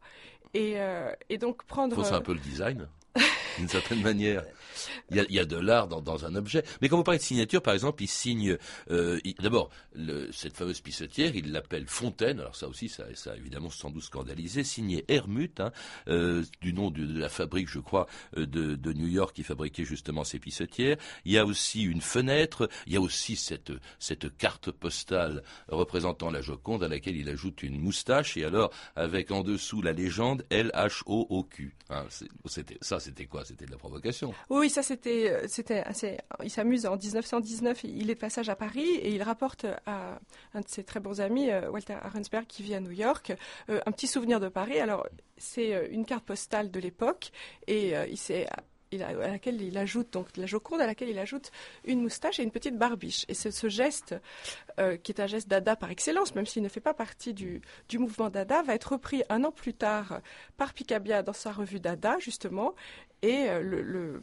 Et, 0.54 0.74
euh, 0.76 1.12
et, 1.28 1.38
donc 1.38 1.64
prendre. 1.64 2.04
C'est 2.04 2.14
un 2.14 2.20
peu 2.20 2.34
le 2.34 2.38
design. 2.38 2.88
d'une 3.58 3.68
certaine 3.68 4.02
manière. 4.02 4.44
Il 5.10 5.16
y 5.16 5.20
a, 5.20 5.24
il 5.28 5.34
y 5.34 5.38
a 5.38 5.44
de 5.44 5.56
l'art 5.56 5.88
dans, 5.88 6.00
dans, 6.00 6.24
un 6.24 6.34
objet. 6.34 6.64
Mais 6.80 6.88
quand 6.88 6.96
vous 6.96 7.04
parlez 7.04 7.18
de 7.18 7.24
signature, 7.24 7.62
par 7.62 7.74
exemple, 7.74 8.02
il 8.02 8.08
signe. 8.08 8.56
Euh, 8.90 9.20
D'abord, 9.40 9.70
cette 10.32 10.56
fameuse 10.56 10.80
pissotière, 10.80 11.34
il 11.34 11.52
l'appelle 11.52 11.86
Fontaine. 11.86 12.40
Alors 12.40 12.56
ça 12.56 12.68
aussi, 12.68 12.88
ça, 12.88 13.04
ça 13.14 13.32
a 13.32 13.36
évidemment 13.36 13.70
sans 13.70 13.90
doute 13.90 14.02
scandalisé. 14.02 14.64
Signé 14.64 15.04
Hermut, 15.08 15.60
hein, 15.60 15.72
euh, 16.08 16.42
du 16.60 16.72
nom 16.72 16.90
de, 16.90 17.04
de, 17.04 17.18
la 17.18 17.28
fabrique, 17.28 17.68
je 17.68 17.78
crois, 17.78 18.06
euh, 18.36 18.46
de, 18.46 18.74
de, 18.74 18.92
New 18.92 19.06
York, 19.06 19.34
qui 19.36 19.42
fabriquait 19.42 19.84
justement 19.84 20.24
ces 20.24 20.38
pissotières. 20.38 20.96
Il 21.24 21.32
y 21.32 21.38
a 21.38 21.44
aussi 21.44 21.82
une 21.82 22.00
fenêtre. 22.00 22.68
Il 22.86 22.92
y 22.92 22.96
a 22.96 23.00
aussi 23.00 23.36
cette, 23.36 23.72
cette 23.98 24.36
carte 24.36 24.70
postale 24.70 25.42
représentant 25.68 26.30
la 26.30 26.40
Joconde, 26.40 26.82
à 26.82 26.88
laquelle 26.88 27.16
il 27.16 27.28
ajoute 27.28 27.62
une 27.62 27.78
moustache. 27.78 28.36
Et 28.36 28.44
alors, 28.44 28.70
avec 28.96 29.30
en 29.30 29.42
dessous 29.42 29.82
la 29.82 29.92
légende 29.92 30.44
L 30.50 30.70
H 30.74 31.02
O 31.06 31.26
O 31.30 31.44
Q. 31.44 31.74
Hein, 31.90 32.06
ça, 32.80 33.00
c'était 33.00 33.26
quoi 33.26 33.43
c'était 33.44 33.66
de 33.66 33.70
la 33.70 33.76
provocation. 33.76 34.34
Oui, 34.50 34.70
ça 34.70 34.82
c'était, 34.82 35.30
euh, 35.30 35.46
c'était 35.48 35.80
assez. 35.80 36.18
Il 36.42 36.50
s'amuse 36.50 36.86
en 36.86 36.96
1919. 36.96 37.84
Il 37.84 38.10
est 38.10 38.14
de 38.14 38.20
passage 38.20 38.48
à 38.48 38.56
Paris 38.56 38.88
et 38.88 39.14
il 39.14 39.22
rapporte 39.22 39.66
à 39.86 40.18
un 40.54 40.60
de 40.60 40.68
ses 40.68 40.84
très 40.84 41.00
bons 41.00 41.20
amis, 41.20 41.50
euh, 41.50 41.70
Walter 41.70 41.96
Arensberg, 42.02 42.46
qui 42.46 42.62
vit 42.62 42.74
à 42.74 42.80
New 42.80 42.90
York, 42.90 43.32
euh, 43.68 43.80
un 43.86 43.92
petit 43.92 44.06
souvenir 44.06 44.40
de 44.40 44.48
Paris. 44.48 44.78
Alors 44.78 45.06
c'est 45.36 45.88
une 45.90 46.04
carte 46.04 46.24
postale 46.24 46.70
de 46.70 46.80
l'époque 46.80 47.32
et 47.66 47.94
il 48.08 48.16
s'est 48.16 48.46
à 49.02 49.12
laquelle 49.28 49.60
il 49.60 49.76
ajoute, 49.78 50.12
donc 50.12 50.36
la 50.36 50.46
Joconde 50.46 50.80
à 50.80 50.86
laquelle 50.86 51.08
il 51.08 51.18
ajoute 51.18 51.50
une 51.84 52.00
moustache 52.00 52.38
et 52.38 52.42
une 52.42 52.50
petite 52.50 52.76
barbiche. 52.76 53.24
Et 53.28 53.34
c'est 53.34 53.50
ce 53.50 53.68
geste, 53.68 54.14
euh, 54.78 54.96
qui 54.96 55.12
est 55.12 55.20
un 55.20 55.26
geste 55.26 55.48
dada 55.48 55.76
par 55.76 55.90
excellence, 55.90 56.34
même 56.34 56.46
s'il 56.46 56.62
ne 56.62 56.68
fait 56.68 56.80
pas 56.80 56.94
partie 56.94 57.34
du, 57.34 57.60
du 57.88 57.98
mouvement 57.98 58.30
dada, 58.30 58.62
va 58.62 58.74
être 58.74 58.92
repris 58.92 59.22
un 59.28 59.44
an 59.44 59.50
plus 59.50 59.74
tard 59.74 60.20
par 60.56 60.74
Picabia 60.74 61.22
dans 61.22 61.32
sa 61.32 61.52
revue 61.52 61.80
Dada, 61.80 62.18
justement, 62.18 62.74
et 63.22 63.48
euh, 63.48 63.60
le, 63.62 64.20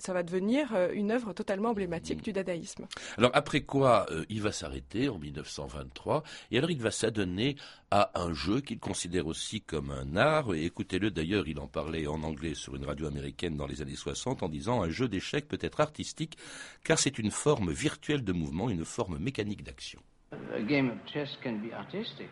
ça 0.00 0.12
va 0.12 0.22
devenir 0.22 0.74
euh, 0.74 0.90
une 0.92 1.10
œuvre 1.10 1.32
totalement 1.32 1.70
emblématique 1.70 2.22
du 2.22 2.32
dadaïsme. 2.32 2.86
Alors 3.18 3.30
après 3.34 3.60
quoi, 3.60 4.06
euh, 4.10 4.24
il 4.28 4.40
va 4.40 4.52
s'arrêter 4.52 5.08
en 5.08 5.18
1923, 5.18 6.22
et 6.50 6.58
alors 6.58 6.70
il 6.70 6.80
va 6.80 6.90
s'adonner 6.90 7.56
à 7.90 8.10
un 8.20 8.32
jeu 8.32 8.60
qu'il 8.60 8.78
considère 8.78 9.26
aussi 9.26 9.60
comme 9.60 9.90
un 9.90 10.16
art. 10.16 10.54
Et 10.54 10.64
écoutez-le 10.64 11.10
d'ailleurs, 11.10 11.46
il 11.48 11.58
en 11.58 11.66
parlait 11.66 12.06
en 12.06 12.22
anglais 12.22 12.54
sur 12.54 12.76
une 12.76 12.84
radio 12.84 13.06
américaine 13.06 13.56
dans 13.56 13.66
les 13.66 13.82
années 13.82 13.96
60 13.96 14.42
en 14.42 14.48
disant 14.48 14.82
un 14.82 14.90
jeu 14.90 15.08
d'échecs 15.08 15.48
peut 15.48 15.58
être 15.60 15.80
artistique 15.80 16.36
car 16.84 16.98
c'est 16.98 17.18
une 17.18 17.30
forme 17.30 17.70
virtuelle 17.72 18.24
de 18.24 18.32
mouvement, 18.32 18.70
une 18.70 18.84
forme 18.84 19.18
mécanique 19.18 19.62
d'action. 19.62 20.00
A 20.54 20.62
game 20.62 20.90
of 20.90 20.98
chess 21.12 21.28
can 21.42 21.58
be 21.60 21.72
artistic 21.72 22.28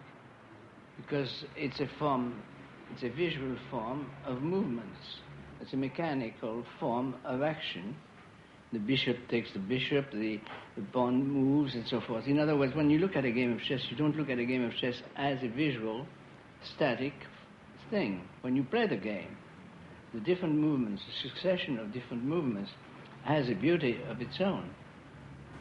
because 0.97 1.29
it's 1.57 1.81
a 1.81 1.87
form, 1.99 2.33
it's 2.93 3.03
a 3.03 3.09
visual 3.09 3.57
form 3.71 4.07
of 4.27 4.41
movements. 4.41 5.23
It's 5.61 5.73
a 5.73 5.77
mechanical 5.77 6.65
form 6.79 7.15
of 7.25 7.43
action. 7.43 7.97
The 8.73 8.79
bishop 8.79 9.17
takes 9.29 9.53
the 9.53 9.59
bishop, 9.59 10.11
the, 10.13 10.41
the 10.77 10.83
pawn 10.93 11.27
moves, 11.27 11.75
and 11.75 11.87
so 11.89 12.01
forth. 12.01 12.27
In 12.27 12.39
other 12.39 12.57
words, 12.57 12.75
when 12.75 12.91
you 12.91 12.99
look 12.99 13.17
at 13.17 13.25
a 13.25 13.31
game 13.31 13.53
of 13.53 13.61
chess, 13.63 13.81
you 13.91 13.97
don't 13.97 14.17
look 14.17 14.29
at 14.29 14.39
a 14.39 14.45
game 14.45 14.65
of 14.65 14.75
chess 14.77 14.95
as 15.17 15.43
a 15.43 15.49
visual, 15.49 16.07
static 16.75 17.15
thing. 17.91 18.23
When 18.43 18.57
you 18.57 18.65
play 18.65 18.87
the 18.87 18.97
game, 18.97 19.37
the 20.13 20.21
different 20.21 20.55
movements, 20.55 21.03
the 21.07 21.29
succession 21.29 21.79
of 21.79 21.93
different 21.93 22.25
movements, 22.25 22.71
has 23.25 23.49
a 23.49 23.55
beauty 23.55 24.01
of 24.09 24.21
its 24.21 24.41
own, 24.41 24.71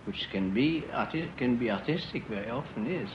which 0.06 0.28
can 0.32 0.54
be, 0.54 0.86
arti- 0.94 1.32
can 1.38 1.58
be 1.58 1.72
artistic, 1.72 2.28
very 2.28 2.50
often 2.50 2.90
is. 2.90 3.10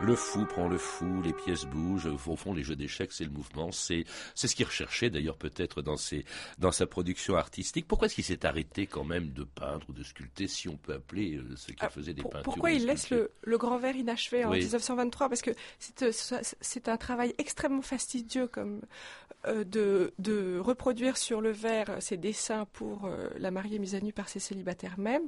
Le 0.00 0.14
fou 0.14 0.46
prend 0.46 0.68
le 0.68 0.78
fou, 0.78 1.22
les 1.22 1.32
pièces 1.32 1.64
bougent. 1.64 2.06
Au 2.06 2.36
fond, 2.36 2.54
les 2.54 2.62
jeux 2.62 2.76
d'échecs, 2.76 3.10
c'est 3.12 3.24
le 3.24 3.30
mouvement. 3.30 3.72
C'est 3.72 4.04
c'est 4.36 4.46
ce 4.46 4.54
qu'il 4.54 4.64
recherchait 4.64 5.10
d'ailleurs 5.10 5.36
peut-être 5.36 5.82
dans 5.82 5.96
ses 5.96 6.24
dans 6.58 6.70
sa 6.70 6.86
production 6.86 7.34
artistique. 7.36 7.86
Pourquoi 7.88 8.06
est-ce 8.06 8.14
qu'il 8.14 8.22
s'est 8.24 8.46
arrêté 8.46 8.86
quand 8.86 9.02
même 9.04 9.30
de 9.32 9.42
peindre 9.42 9.84
ou 9.88 9.92
de 9.92 10.04
sculpter, 10.04 10.46
si 10.46 10.68
on 10.68 10.76
peut 10.76 10.94
appeler 10.94 11.36
euh, 11.38 11.56
ce 11.56 11.66
qu'il 11.68 11.76
Ah, 11.80 11.90
faisait 11.90 12.14
des 12.14 12.22
pour- 12.22 12.30
peintures 12.30 12.44
Pourquoi 12.44 12.70
il 12.70 12.86
laisse 12.86 13.10
le, 13.10 13.32
le 13.42 13.58
grand 13.58 13.76
verre 13.78 13.96
inachevé 13.96 14.44
en 14.44 14.50
Oui. 14.52 14.58
1923 14.58 15.28
Parce 15.28 15.42
que 15.42 15.50
c'est 15.80 16.02
euh, 16.02 16.12
c'est 16.60 16.88
un 16.88 16.96
travail 16.96 17.34
extrêmement 17.38 17.82
fastidieux 17.82 18.46
comme 18.46 18.82
euh, 19.46 19.64
de, 19.64 20.14
de 20.20 20.58
reproduire 20.60 21.16
sur 21.16 21.40
le 21.40 21.50
verre 21.50 21.96
ses 22.00 22.16
dessins 22.16 22.66
pour 22.72 23.06
euh, 23.06 23.28
la 23.38 23.50
mariée 23.50 23.80
mise 23.80 23.96
à 23.96 24.00
nu 24.00 24.12
par 24.12 24.28
ses 24.28 24.38
célibataires 24.38 24.98
même. 24.98 25.22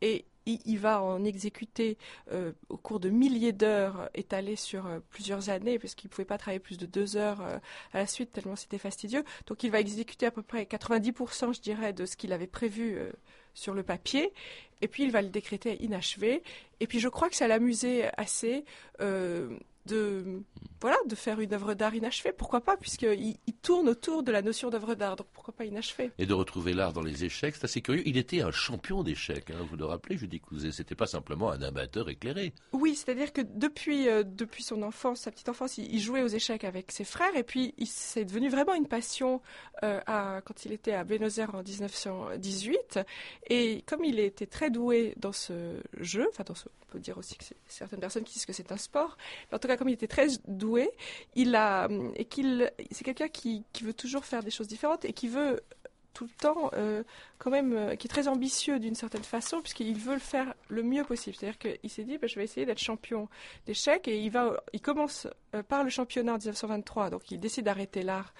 Et 0.00 0.24
il, 0.46 0.78
va 0.78 1.02
en 1.02 1.24
exécuter 1.24 1.96
euh, 2.32 2.52
au 2.68 2.76
cours 2.76 3.00
de 3.00 3.10
milliers 3.10 3.52
d'heures 3.52 4.10
étalées 4.14 4.56
sur 4.56 4.86
euh, 4.86 5.00
plusieurs 5.10 5.50
années, 5.50 5.78
parce 5.78 5.94
qu'il 5.94 6.08
ne 6.08 6.12
pouvait 6.12 6.24
pas 6.24 6.38
travailler 6.38 6.60
plus 6.60 6.78
de 6.78 6.86
deux 6.86 7.16
heures 7.16 7.40
euh, 7.40 7.58
à 7.92 7.98
la 7.98 8.06
suite, 8.06 8.32
tellement 8.32 8.56
c'était 8.56 8.78
fastidieux. 8.78 9.24
Donc 9.46 9.62
il 9.62 9.70
va 9.70 9.80
exécuter 9.80 10.26
à 10.26 10.30
peu 10.30 10.42
près 10.42 10.64
90%, 10.64 11.54
je 11.54 11.60
dirais, 11.60 11.92
de 11.92 12.06
ce 12.06 12.16
qu'il 12.16 12.32
avait 12.32 12.46
prévu 12.46 12.96
euh, 12.96 13.10
sur 13.54 13.74
le 13.74 13.82
papier. 13.82 14.32
Et 14.82 14.88
puis 14.88 15.04
il 15.04 15.10
va 15.10 15.22
le 15.22 15.28
décréter 15.28 15.82
inachevé. 15.82 16.42
Et 16.80 16.86
puis 16.86 17.00
je 17.00 17.08
crois 17.08 17.30
que 17.30 17.36
ça 17.36 17.48
l'amusait 17.48 18.10
assez 18.16 18.64
euh, 19.00 19.56
de, 19.86 20.42
voilà, 20.80 20.96
de 21.06 21.14
faire 21.14 21.40
une 21.40 21.52
œuvre 21.52 21.74
d'art 21.74 21.94
inachevée. 21.94 22.32
Pourquoi 22.32 22.60
pas, 22.60 22.76
puisqu'il 22.76 23.36
il 23.46 23.54
tourne 23.62 23.88
autour 23.88 24.22
de 24.22 24.32
la 24.32 24.42
notion 24.42 24.70
d'œuvre 24.70 24.94
d'art. 24.94 25.16
Donc 25.16 25.26
pourquoi 25.32 25.54
pas 25.54 25.64
inachevée 25.64 26.10
Et 26.18 26.26
de 26.26 26.34
retrouver 26.34 26.72
l'art 26.74 26.92
dans 26.92 27.02
les 27.02 27.24
échecs, 27.24 27.54
c'est 27.56 27.64
assez 27.64 27.80
curieux. 27.80 28.02
Il 28.06 28.16
était 28.16 28.40
un 28.42 28.50
champion 28.50 29.02
d'échecs, 29.02 29.50
hein, 29.50 29.66
vous 29.68 29.76
le 29.76 29.84
rappelez, 29.84 30.16
Judy 30.16 30.40
Couzet. 30.40 30.72
C'était 30.72 30.94
pas 30.94 31.06
simplement 31.06 31.50
un 31.50 31.62
amateur 31.62 32.08
éclairé. 32.08 32.52
Oui, 32.72 32.94
c'est-à-dire 32.94 33.32
que 33.32 33.40
depuis, 33.42 34.08
euh, 34.08 34.22
depuis 34.24 34.62
son 34.62 34.82
enfance, 34.82 35.20
sa 35.20 35.30
petite 35.30 35.48
enfance, 35.48 35.78
il, 35.78 35.92
il 35.94 36.00
jouait 36.00 36.22
aux 36.22 36.28
échecs 36.28 36.64
avec 36.64 36.92
ses 36.92 37.04
frères 37.04 37.34
et 37.36 37.42
puis 37.44 37.74
il- 37.78 37.86
c'est 37.86 38.24
devenu 38.24 38.48
vraiment 38.48 38.74
une 38.74 38.86
passion 38.88 39.40
euh, 39.82 40.00
à, 40.06 40.40
quand 40.44 40.64
il 40.64 40.72
était 40.72 40.92
à 40.92 41.04
Buenos 41.04 41.38
Aires 41.38 41.54
en 41.54 41.62
1918. 41.62 43.00
Et 43.50 43.82
comme 43.86 44.04
il 44.04 44.18
était 44.18 44.46
très 44.46 44.70
doué 44.70 45.14
dans 45.16 45.32
ce 45.32 45.80
jeu, 46.00 46.26
enfin 46.30 46.44
dans 46.46 46.54
ce, 46.54 46.68
on 46.68 46.92
peut 46.92 46.98
dire 47.00 47.18
aussi 47.18 47.36
que 47.36 47.44
certaines 47.66 48.00
personnes 48.00 48.24
qui 48.24 48.34
disent 48.34 48.46
que 48.46 48.52
c'est 48.52 48.72
un 48.72 48.76
sport, 48.76 49.16
mais 49.50 49.56
en 49.56 49.58
tout 49.58 49.68
cas 49.68 49.73
comme 49.76 49.88
il 49.88 49.94
était 49.94 50.06
très 50.06 50.28
doué, 50.46 50.90
il 51.34 51.54
a 51.54 51.86
hum, 51.86 52.12
et 52.16 52.24
qu'il 52.24 52.70
c'est 52.90 53.04
quelqu'un 53.04 53.28
qui, 53.28 53.64
qui 53.72 53.84
veut 53.84 53.94
toujours 53.94 54.24
faire 54.24 54.42
des 54.42 54.50
choses 54.50 54.68
différentes 54.68 55.04
et 55.04 55.12
qui 55.12 55.28
veut 55.28 55.60
tout 56.14 56.24
le 56.24 56.30
temps, 56.30 56.70
euh, 56.74 57.02
quand 57.38 57.50
même, 57.50 57.74
euh, 57.74 57.96
qui 57.96 58.06
est 58.06 58.08
très 58.08 58.28
ambitieux 58.28 58.78
d'une 58.78 58.94
certaine 58.94 59.24
façon, 59.24 59.60
puisqu'il 59.60 59.98
veut 59.98 60.14
le 60.14 60.20
faire 60.20 60.54
le 60.68 60.82
mieux 60.82 61.04
possible. 61.04 61.36
C'est-à-dire 61.36 61.58
qu'il 61.58 61.90
s'est 61.90 62.04
dit, 62.04 62.16
bah, 62.16 62.28
je 62.28 62.36
vais 62.36 62.44
essayer 62.44 62.64
d'être 62.64 62.78
champion 62.78 63.28
d'échecs, 63.66 64.08
et 64.08 64.18
il 64.18 64.30
va, 64.30 64.62
il 64.72 64.80
commence 64.80 65.26
euh, 65.54 65.62
par 65.62 65.82
le 65.84 65.90
championnat 65.90 66.32
en 66.32 66.36
1923, 66.36 67.10
donc 67.10 67.30
il 67.30 67.40
décide 67.40 67.64
d'arrêter 67.64 68.02
l'art, 68.02 68.32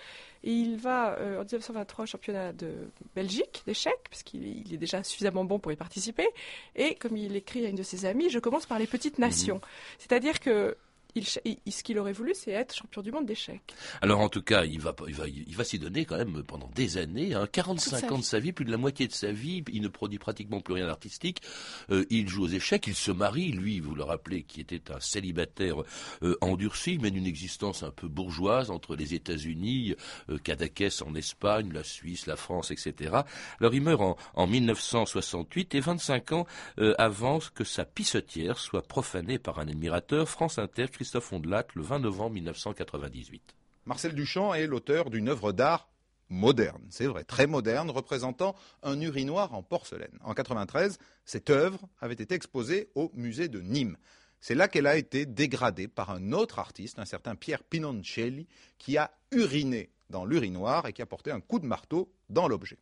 et 0.44 0.52
il 0.52 0.76
va 0.76 1.18
euh, 1.18 1.40
en 1.40 1.44
1923 1.44 2.04
au 2.04 2.06
championnat 2.06 2.52
de 2.52 2.72
Belgique 3.14 3.62
d'échecs, 3.66 4.04
puisqu'il 4.08 4.66
il 4.66 4.72
est 4.72 4.78
déjà 4.78 5.02
suffisamment 5.02 5.44
bon 5.44 5.58
pour 5.58 5.72
y 5.72 5.76
participer, 5.76 6.28
et 6.76 6.94
comme 6.94 7.16
il 7.16 7.34
écrit 7.34 7.66
à 7.66 7.68
une 7.68 7.76
de 7.76 7.82
ses 7.82 8.06
amies, 8.06 8.30
je 8.30 8.38
commence 8.38 8.66
par 8.66 8.78
les 8.78 8.86
petites 8.86 9.18
nations. 9.18 9.60
C'est-à-dire 9.98 10.38
que 10.38 10.76
il, 11.14 11.24
il- 11.66 11.72
ce 11.72 11.82
qu'il 11.82 11.98
aurait 11.98 12.12
voulu, 12.12 12.32
c'est 12.34 12.50
être 12.52 12.74
champion 12.74 13.02
du 13.02 13.12
monde 13.12 13.26
d'échecs. 13.26 13.74
Alors 14.00 14.20
en 14.20 14.28
tout 14.28 14.42
cas, 14.42 14.64
il 14.64 14.80
va, 14.80 14.94
il 15.06 15.14
va, 15.14 15.26
il 15.28 15.54
va 15.56 15.64
s'y 15.64 15.78
donner 15.78 16.04
quand 16.04 16.16
même 16.16 16.42
pendant 16.42 16.68
des 16.74 16.98
années, 16.98 17.34
hein, 17.34 17.46
45 17.50 17.90
Toute 17.90 18.08
sa 18.08 18.14
ans 18.14 18.18
de 18.18 18.24
sa 18.24 18.38
vie, 18.40 18.52
plus 18.52 18.64
de 18.64 18.70
la 18.70 18.76
moitié 18.76 19.06
de 19.08 19.12
sa 19.12 19.32
vie. 19.32 19.62
Il 19.72 19.82
ne 19.82 19.88
produit 19.88 20.18
pratiquement 20.18 20.60
plus 20.60 20.74
rien 20.74 20.86
d'artistique. 20.86 21.40
Euh, 21.90 22.04
il 22.10 22.28
joue 22.28 22.44
aux 22.44 22.48
échecs, 22.48 22.86
il 22.86 22.94
se 22.94 23.10
marie, 23.12 23.52
lui, 23.52 23.80
vous 23.80 23.94
le 23.94 24.02
rappelez, 24.04 24.42
qui 24.42 24.60
était 24.60 24.90
un 24.92 25.00
célibataire 25.00 25.76
euh, 26.22 26.36
endurci, 26.40 26.98
mène 26.98 27.16
une 27.16 27.26
existence 27.26 27.82
un 27.82 27.90
peu 27.90 28.08
bourgeoise 28.08 28.70
entre 28.70 28.96
les 28.96 29.14
États-Unis, 29.14 29.94
euh, 30.30 30.38
Cadaqués 30.38 30.88
en 31.06 31.14
Espagne, 31.14 31.70
la 31.72 31.84
Suisse, 31.84 32.26
la 32.26 32.36
France, 32.36 32.70
etc. 32.70 33.14
Alors 33.60 33.74
il 33.74 33.82
meurt 33.82 34.00
en, 34.02 34.16
en 34.34 34.46
1968 34.46 35.74
et 35.76 35.80
25 35.80 36.32
ans 36.32 36.46
euh, 36.78 36.94
avant 36.98 37.38
que 37.54 37.64
sa 37.64 37.84
pissetière 37.84 38.58
soit 38.58 38.82
profanée 38.82 39.38
par 39.38 39.58
un 39.58 39.68
admirateur, 39.68 40.28
France 40.28 40.58
Inter, 40.58 40.86
Christophe 40.92 41.03
Ondelat, 41.32 41.66
le 41.74 41.82
20 41.82 42.00
novembre 42.00 42.34
1998. 42.34 43.54
Marcel 43.86 44.14
Duchamp 44.14 44.54
est 44.54 44.66
l'auteur 44.66 45.10
d'une 45.10 45.28
œuvre 45.28 45.52
d'art 45.52 45.88
moderne, 46.30 46.82
c'est 46.90 47.06
vrai, 47.06 47.24
très 47.24 47.46
moderne, 47.46 47.90
représentant 47.90 48.54
un 48.82 49.00
urinoir 49.00 49.54
en 49.54 49.62
porcelaine. 49.62 50.18
En 50.22 50.34
93, 50.34 50.98
cette 51.24 51.50
œuvre 51.50 51.88
avait 52.00 52.14
été 52.14 52.34
exposée 52.34 52.88
au 52.94 53.10
musée 53.14 53.48
de 53.48 53.60
Nîmes. 53.60 53.96
C'est 54.40 54.54
là 54.54 54.68
qu'elle 54.68 54.86
a 54.86 54.96
été 54.96 55.26
dégradée 55.26 55.88
par 55.88 56.10
un 56.10 56.32
autre 56.32 56.58
artiste, 56.58 56.98
un 56.98 57.04
certain 57.04 57.34
Pierre 57.34 57.62
Pinoncelli, 57.62 58.46
qui 58.78 58.98
a 58.98 59.10
uriné 59.32 59.90
dans 60.14 60.24
l'urinoir 60.24 60.86
et 60.86 60.92
qui 60.92 61.02
a 61.02 61.06
porté 61.06 61.32
un 61.32 61.40
coup 61.40 61.58
de 61.58 61.66
marteau 61.66 62.08
dans 62.30 62.46
l'objet. 62.48 62.78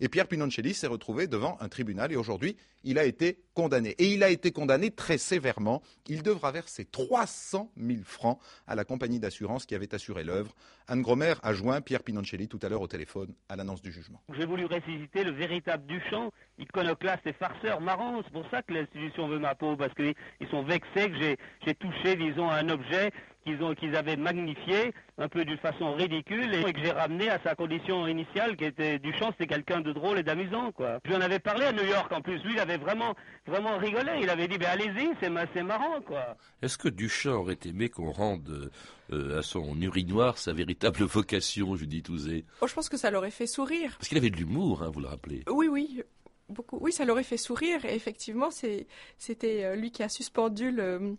Et 0.00 0.08
Pierre 0.08 0.28
Pinoncelli 0.28 0.72
s'est 0.72 0.86
retrouvé 0.86 1.26
devant 1.26 1.58
un 1.60 1.68
tribunal 1.68 2.12
et 2.12 2.16
aujourd'hui, 2.16 2.56
il 2.84 2.96
a 2.98 3.04
été 3.04 3.40
condamné. 3.54 3.90
Et 3.98 4.12
il 4.14 4.22
a 4.22 4.30
été 4.30 4.52
condamné 4.52 4.92
très 4.92 5.18
sévèrement. 5.18 5.82
Il 6.08 6.22
devra 6.22 6.52
verser 6.52 6.84
300 6.84 7.72
000 7.76 7.98
francs 8.04 8.38
à 8.68 8.76
la 8.76 8.84
compagnie 8.84 9.18
d'assurance 9.18 9.66
qui 9.66 9.74
avait 9.74 9.92
assuré 9.94 10.22
l'œuvre. 10.22 10.54
Anne 10.86 11.02
Gromer 11.02 11.34
a 11.42 11.52
joint 11.52 11.80
Pierre 11.80 12.04
Pinoncelli 12.04 12.46
tout 12.46 12.60
à 12.62 12.68
l'heure 12.68 12.80
au 12.82 12.86
téléphone 12.86 13.34
à 13.48 13.56
l'annonce 13.56 13.82
du 13.82 13.90
jugement. 13.90 14.22
J'ai 14.38 14.46
voulu 14.46 14.64
ressusciter 14.66 15.24
le 15.24 15.32
véritable 15.32 15.84
Duchamp, 15.86 16.30
iconoclaste 16.58 17.26
et 17.26 17.32
farceur 17.32 17.80
marrant. 17.80 18.22
C'est 18.24 18.32
pour 18.32 18.48
ça 18.50 18.62
que 18.62 18.72
l'institution 18.72 19.26
veut 19.28 19.40
ma 19.40 19.56
peau, 19.56 19.76
parce 19.76 19.92
qu'ils 19.94 20.14
sont 20.50 20.62
vexés 20.62 21.10
que 21.10 21.18
j'ai- 21.20 21.74
touché, 21.74 22.14
disons, 22.16 22.48
un 22.48 22.68
objet 22.68 23.10
qu'ils 23.46 23.62
ont- 23.62 23.74
qu'ils 23.74 23.94
avaient 23.96 24.16
magnifié, 24.16 24.92
un 25.18 25.28
peu 25.28 25.44
d'une 25.44 25.56
façon 25.58 25.94
ridicule, 25.94 26.52
et 26.54 26.72
que 26.72 26.80
j'ai 26.80 26.90
ramené 26.90 27.30
à 27.30 27.38
sa 27.42 27.54
condition 27.54 28.06
initiale, 28.06 28.56
qui 28.56 28.64
était 28.64 28.98
Duchamp, 28.98 29.30
c'était 29.32 29.46
quelqu'un 29.46 29.80
de 29.80 29.92
drôle 29.92 30.18
et 30.18 30.22
d'amusant, 30.22 30.72
quoi. 30.72 30.98
Je 31.04 31.10
lui 31.10 31.16
en 31.16 31.20
avais 31.20 31.38
parlé 31.38 31.64
à 31.66 31.72
New 31.72 31.84
York, 31.84 32.10
en 32.12 32.20
plus. 32.20 32.42
Lui, 32.42 32.54
il 32.54 32.60
avait 32.60 32.76
vraiment, 32.76 33.14
vraiment 33.46 33.78
rigolé. 33.78 34.12
Il 34.20 34.28
avait 34.30 34.48
dit, 34.48 34.58
ben 34.58 34.68
allez-y, 34.68 35.08
c'est 35.20 35.30
ma- 35.30 35.46
c'est 35.54 35.62
marrant, 35.62 36.00
quoi. 36.02 36.36
Est-ce 36.60 36.76
que 36.76 36.88
Duchamp 36.88 37.34
aurait 37.40 37.58
aimé 37.64 37.88
qu'on 37.88 38.10
rende 38.10 38.70
euh, 39.12 39.38
à 39.38 39.42
son 39.42 39.80
urinoir 39.80 40.36
sa 40.38 40.52
véritable 40.52 40.98
vocation, 41.04 41.76
Judith 41.76 42.08
Ouzé? 42.08 42.44
Oh, 42.60 42.66
je 42.66 42.74
pense 42.74 42.88
que 42.88 42.96
ça 42.96 43.10
l'aurait 43.12 43.30
fait 43.30 43.46
sourire. 43.46 43.94
Parce 43.98 44.08
qu'il 44.08 44.18
avait 44.18 44.30
de 44.30 44.36
l'humour, 44.36 44.82
hein, 44.82 44.90
vous 44.92 45.00
le 45.00 45.06
rappelez. 45.06 45.44
Oui, 45.48 45.68
oui, 45.68 46.02
beaucoup. 46.48 46.78
Oui, 46.80 46.90
ça 46.92 47.04
l'aurait 47.04 47.22
fait 47.22 47.36
sourire. 47.36 47.84
Et 47.84 47.94
effectivement, 47.94 48.50
c'est, 48.50 48.86
c'était 49.18 49.64
euh, 49.64 49.76
lui 49.76 49.92
qui 49.92 50.02
a 50.02 50.08
suspendu 50.08 50.72
le, 50.72 51.16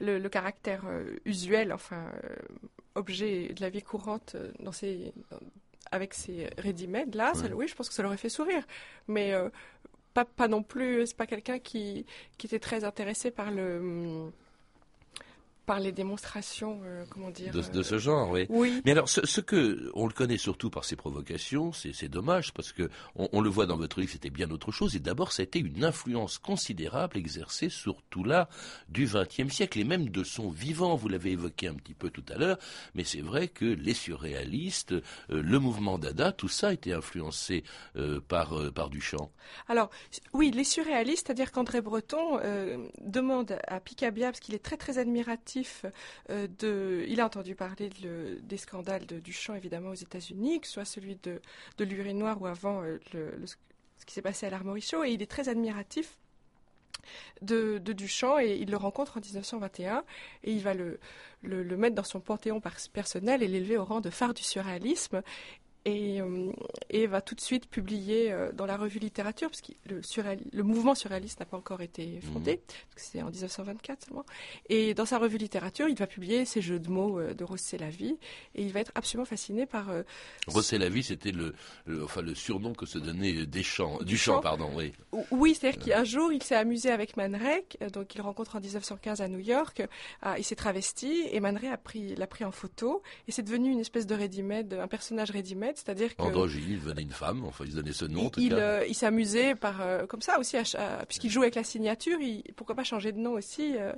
le, 0.00 0.18
le 0.18 0.28
caractère 0.28 0.82
euh, 0.86 1.16
usuel, 1.24 1.72
enfin, 1.72 2.04
euh, 2.24 2.36
objet 2.94 3.48
de 3.54 3.60
la 3.60 3.70
vie 3.70 3.82
courante 3.82 4.34
euh, 4.34 4.50
dans 4.60 4.72
dans- 5.30 5.38
avec 5.90 6.14
ses 6.14 6.48
ready-made. 6.58 7.14
Là, 7.14 7.32
ça- 7.34 7.48
oui, 7.54 7.68
je 7.68 7.74
pense 7.74 7.88
que 7.88 7.94
ça 7.94 8.02
l'aurait 8.02 8.16
fait 8.16 8.28
sourire. 8.30 8.64
Mais 9.08 9.34
pas, 10.14 10.24
pas 10.24 10.48
non 10.48 10.62
plus, 10.62 11.06
c'est 11.06 11.16
pas 11.16 11.26
quelqu'un 11.26 11.58
qui, 11.58 12.06
qui 12.38 12.46
était 12.46 12.58
très 12.58 12.84
intéressé 12.84 13.30
par 13.30 13.50
le. 13.50 14.30
Par 15.72 15.80
les 15.80 15.92
démonstrations, 15.92 16.82
euh, 16.84 17.06
comment 17.08 17.30
dire. 17.30 17.50
De, 17.50 17.62
de, 17.62 17.82
ce 17.82 17.96
genre, 17.96 18.30
oui. 18.30 18.44
Oui. 18.50 18.82
Mais 18.84 18.90
alors, 18.90 19.08
ce, 19.08 19.24
ce, 19.24 19.40
que 19.40 19.90
on 19.94 20.06
le 20.06 20.12
connaît 20.12 20.36
surtout 20.36 20.68
par 20.68 20.84
ses 20.84 20.96
provocations, 20.96 21.72
c'est 21.72 22.10
dommage 22.10 22.52
parce 22.52 22.72
que 22.72 22.90
on, 23.16 23.30
on, 23.32 23.40
le 23.40 23.48
voit 23.48 23.64
dans 23.64 23.78
votre 23.78 23.98
livre, 23.98 24.12
c'était 24.12 24.28
bien 24.28 24.50
autre 24.50 24.70
chose. 24.70 24.96
Et 24.96 24.98
d'abord, 24.98 25.32
ça 25.32 25.40
a 25.40 25.44
été 25.44 25.60
une 25.60 25.82
influence 25.82 26.36
considérable 26.36 27.16
exercée 27.16 27.70
sur 27.70 28.02
tout 28.10 28.22
l'art 28.22 28.50
du 28.90 29.06
XXe 29.06 29.50
siècle 29.50 29.78
et 29.78 29.84
même 29.84 30.10
de 30.10 30.24
son 30.24 30.50
vivant. 30.50 30.94
Vous 30.94 31.08
l'avez 31.08 31.30
évoqué 31.30 31.68
un 31.68 31.74
petit 31.74 31.94
peu 31.94 32.10
tout 32.10 32.24
à 32.28 32.36
l'heure, 32.36 32.58
mais 32.94 33.04
c'est 33.04 33.22
vrai 33.22 33.48
que 33.48 33.64
les 33.64 33.94
surréalistes, 33.94 34.92
euh, 34.92 35.00
le 35.30 35.58
mouvement 35.58 35.96
Dada, 35.96 36.32
tout 36.32 36.48
ça 36.48 36.68
a 36.68 36.72
été 36.74 36.92
influencé 36.92 37.64
euh, 37.96 38.20
par 38.20 38.52
par 38.74 38.90
Duchamp. 38.90 39.32
Alors, 39.68 39.88
oui, 40.34 40.50
les 40.50 40.64
surréalistes, 40.64 41.28
c'est-à-dire 41.28 41.50
qu'André 41.50 41.80
Breton 41.80 42.38
demande 43.00 43.56
à 43.66 43.80
Picabia 43.80 44.26
parce 44.26 44.40
qu'il 44.40 44.54
est 44.54 44.62
très 44.62 44.76
très 44.76 44.98
admiratif 44.98 45.61
euh, 46.30 47.06
il 47.08 47.20
a 47.20 47.26
entendu 47.26 47.54
parler 47.54 47.90
de, 48.02 48.38
des 48.42 48.56
scandales 48.56 49.06
de 49.06 49.18
Duchamp 49.18 49.54
évidemment 49.54 49.90
aux 49.90 49.94
États-Unis, 49.94 50.60
que 50.60 50.66
ce 50.66 50.74
soit 50.74 50.84
celui 50.84 51.16
de, 51.22 51.40
de 51.78 51.84
l'urinoir 51.84 52.40
ou 52.40 52.46
avant 52.46 52.82
euh, 52.82 52.98
ce 53.14 54.06
qui 54.06 54.14
s'est 54.14 54.22
passé 54.22 54.46
à 54.46 54.50
l'Armorichaud, 54.50 55.04
et 55.04 55.10
il 55.10 55.22
est 55.22 55.30
très 55.30 55.48
admiratif 55.48 56.18
de, 57.40 57.78
Duchamp 57.78 58.38
et 58.38 58.56
il 58.60 58.70
le 58.70 58.76
rencontre 58.76 59.18
en 59.18 59.20
1921 59.20 60.04
et 60.44 60.52
il 60.52 60.60
va 60.60 60.72
le 60.74 60.98
mettre 61.76 61.96
dans 61.96 62.04
son 62.04 62.20
panthéon 62.20 62.60
personnel 62.92 63.42
et 63.42 63.48
l'élever 63.48 63.76
au 63.76 63.84
rang 63.84 64.00
de 64.00 64.10
phare 64.10 64.34
du 64.34 64.42
surréalisme 64.42 65.22
et, 65.84 66.20
euh, 66.20 66.52
et, 66.90 67.06
va 67.06 67.20
tout 67.20 67.34
de 67.34 67.40
suite 67.40 67.68
publier 67.68 68.32
euh, 68.32 68.52
dans 68.52 68.66
la 68.66 68.76
revue 68.76 68.98
littérature, 68.98 69.50
parce 69.50 69.60
que 69.60 69.72
le, 69.86 70.00
le 70.52 70.62
mouvement 70.62 70.94
surréaliste 70.94 71.40
n'a 71.40 71.46
pas 71.46 71.56
encore 71.56 71.80
été 71.80 72.20
fondé, 72.20 72.54
mmh. 72.54 72.72
c'est 72.96 73.22
en 73.22 73.30
1924 73.30 74.06
seulement. 74.06 74.24
Et 74.68 74.94
dans 74.94 75.06
sa 75.06 75.18
revue 75.18 75.38
littérature, 75.38 75.88
il 75.88 75.96
va 75.96 76.06
publier 76.06 76.44
ses 76.44 76.62
jeux 76.62 76.78
de 76.78 76.88
mots 76.88 77.18
euh, 77.18 77.34
de 77.34 77.42
Rosset 77.42 77.78
la 77.78 77.90
vie, 77.90 78.16
et 78.54 78.62
il 78.62 78.72
va 78.72 78.80
être 78.80 78.92
absolument 78.94 79.24
fasciné 79.24 79.66
par. 79.66 79.90
Euh, 79.90 80.02
Rosset 80.46 80.78
la 80.78 80.88
vie, 80.88 81.02
c'était 81.02 81.32
le, 81.32 81.54
le, 81.86 82.04
enfin, 82.04 82.22
le 82.22 82.34
surnom 82.34 82.74
que 82.74 82.86
se 82.86 82.98
donnait 82.98 83.44
Deschamps, 83.46 83.98
Duchamp, 84.02 84.40
pardon, 84.40 84.70
oui. 84.74 84.92
Oui, 85.30 85.56
c'est-à-dire 85.58 85.82
qu'un 85.82 86.04
jour, 86.04 86.32
il 86.32 86.42
s'est 86.42 86.56
amusé 86.56 86.90
avec 86.90 87.16
Man 87.16 87.34
Ray, 87.34 87.64
donc 87.92 88.14
il 88.14 88.20
rencontre 88.20 88.56
en 88.56 88.60
1915 88.60 89.20
à 89.20 89.28
New 89.28 89.40
York, 89.40 89.82
il 90.38 90.44
s'est 90.44 90.54
travesti, 90.54 91.24
et 91.30 91.40
Man 91.40 91.56
Ray 91.56 91.70
a 91.70 91.76
pris, 91.76 92.14
l'a 92.14 92.26
pris 92.26 92.44
en 92.44 92.52
photo, 92.52 93.02
et 93.26 93.32
c'est 93.32 93.42
devenu 93.42 93.70
une 93.70 93.80
espèce 93.80 94.06
de 94.06 94.14
ready-made, 94.14 94.74
un 94.74 94.88
personnage 94.88 95.30
ready-made 95.30 95.71
c'est-à-dire 95.76 96.14
que 96.14 96.22
androgyne, 96.22 96.64
il 96.68 96.78
venait 96.78 97.02
une 97.02 97.10
femme, 97.10 97.44
enfin 97.44 97.64
il 97.66 97.74
donnait 97.74 97.92
ce 97.92 98.04
nom. 98.04 98.26
En 98.26 98.30
tout 98.30 98.40
il. 98.40 98.54
Euh, 98.54 98.84
il 98.86 98.94
s'amusait 98.94 99.54
par 99.54 99.80
euh, 99.80 100.06
comme 100.06 100.22
ça 100.22 100.38
aussi, 100.38 100.56
puisqu'il 101.08 101.30
joue 101.30 101.42
avec 101.42 101.54
la 101.54 101.64
signature, 101.64 102.20
il, 102.20 102.42
pourquoi 102.56 102.74
pas 102.74 102.84
changer 102.84 103.12
de 103.12 103.18
nom 103.18 103.32
aussi 103.32 103.76
euh, 103.76 103.92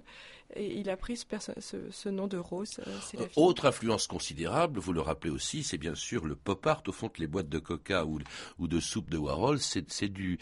et 0.56 0.78
il 0.78 0.90
a 0.90 0.96
pris 0.96 1.16
ce, 1.16 1.24
ce, 1.58 1.76
ce 1.90 2.08
nom 2.08 2.26
de 2.26 2.36
Rose. 2.36 2.80
Euh, 2.86 3.26
autre 3.36 3.66
influence 3.66 4.06
considérable, 4.06 4.78
vous 4.78 4.92
le 4.92 5.00
rappelez 5.00 5.32
aussi, 5.32 5.62
c'est 5.62 5.78
bien 5.78 5.94
sûr 5.94 6.26
le 6.26 6.34
pop 6.34 6.66
art. 6.66 6.82
Au 6.86 6.92
fond, 6.92 7.10
les 7.18 7.26
boîtes 7.26 7.48
de 7.48 7.58
coca 7.58 8.04
ou, 8.04 8.18
ou 8.58 8.68
de 8.68 8.80
soupe 8.80 9.10
de 9.10 9.16
Warhol, 9.16 9.58
c'est 9.58 10.08
du, 10.08 10.38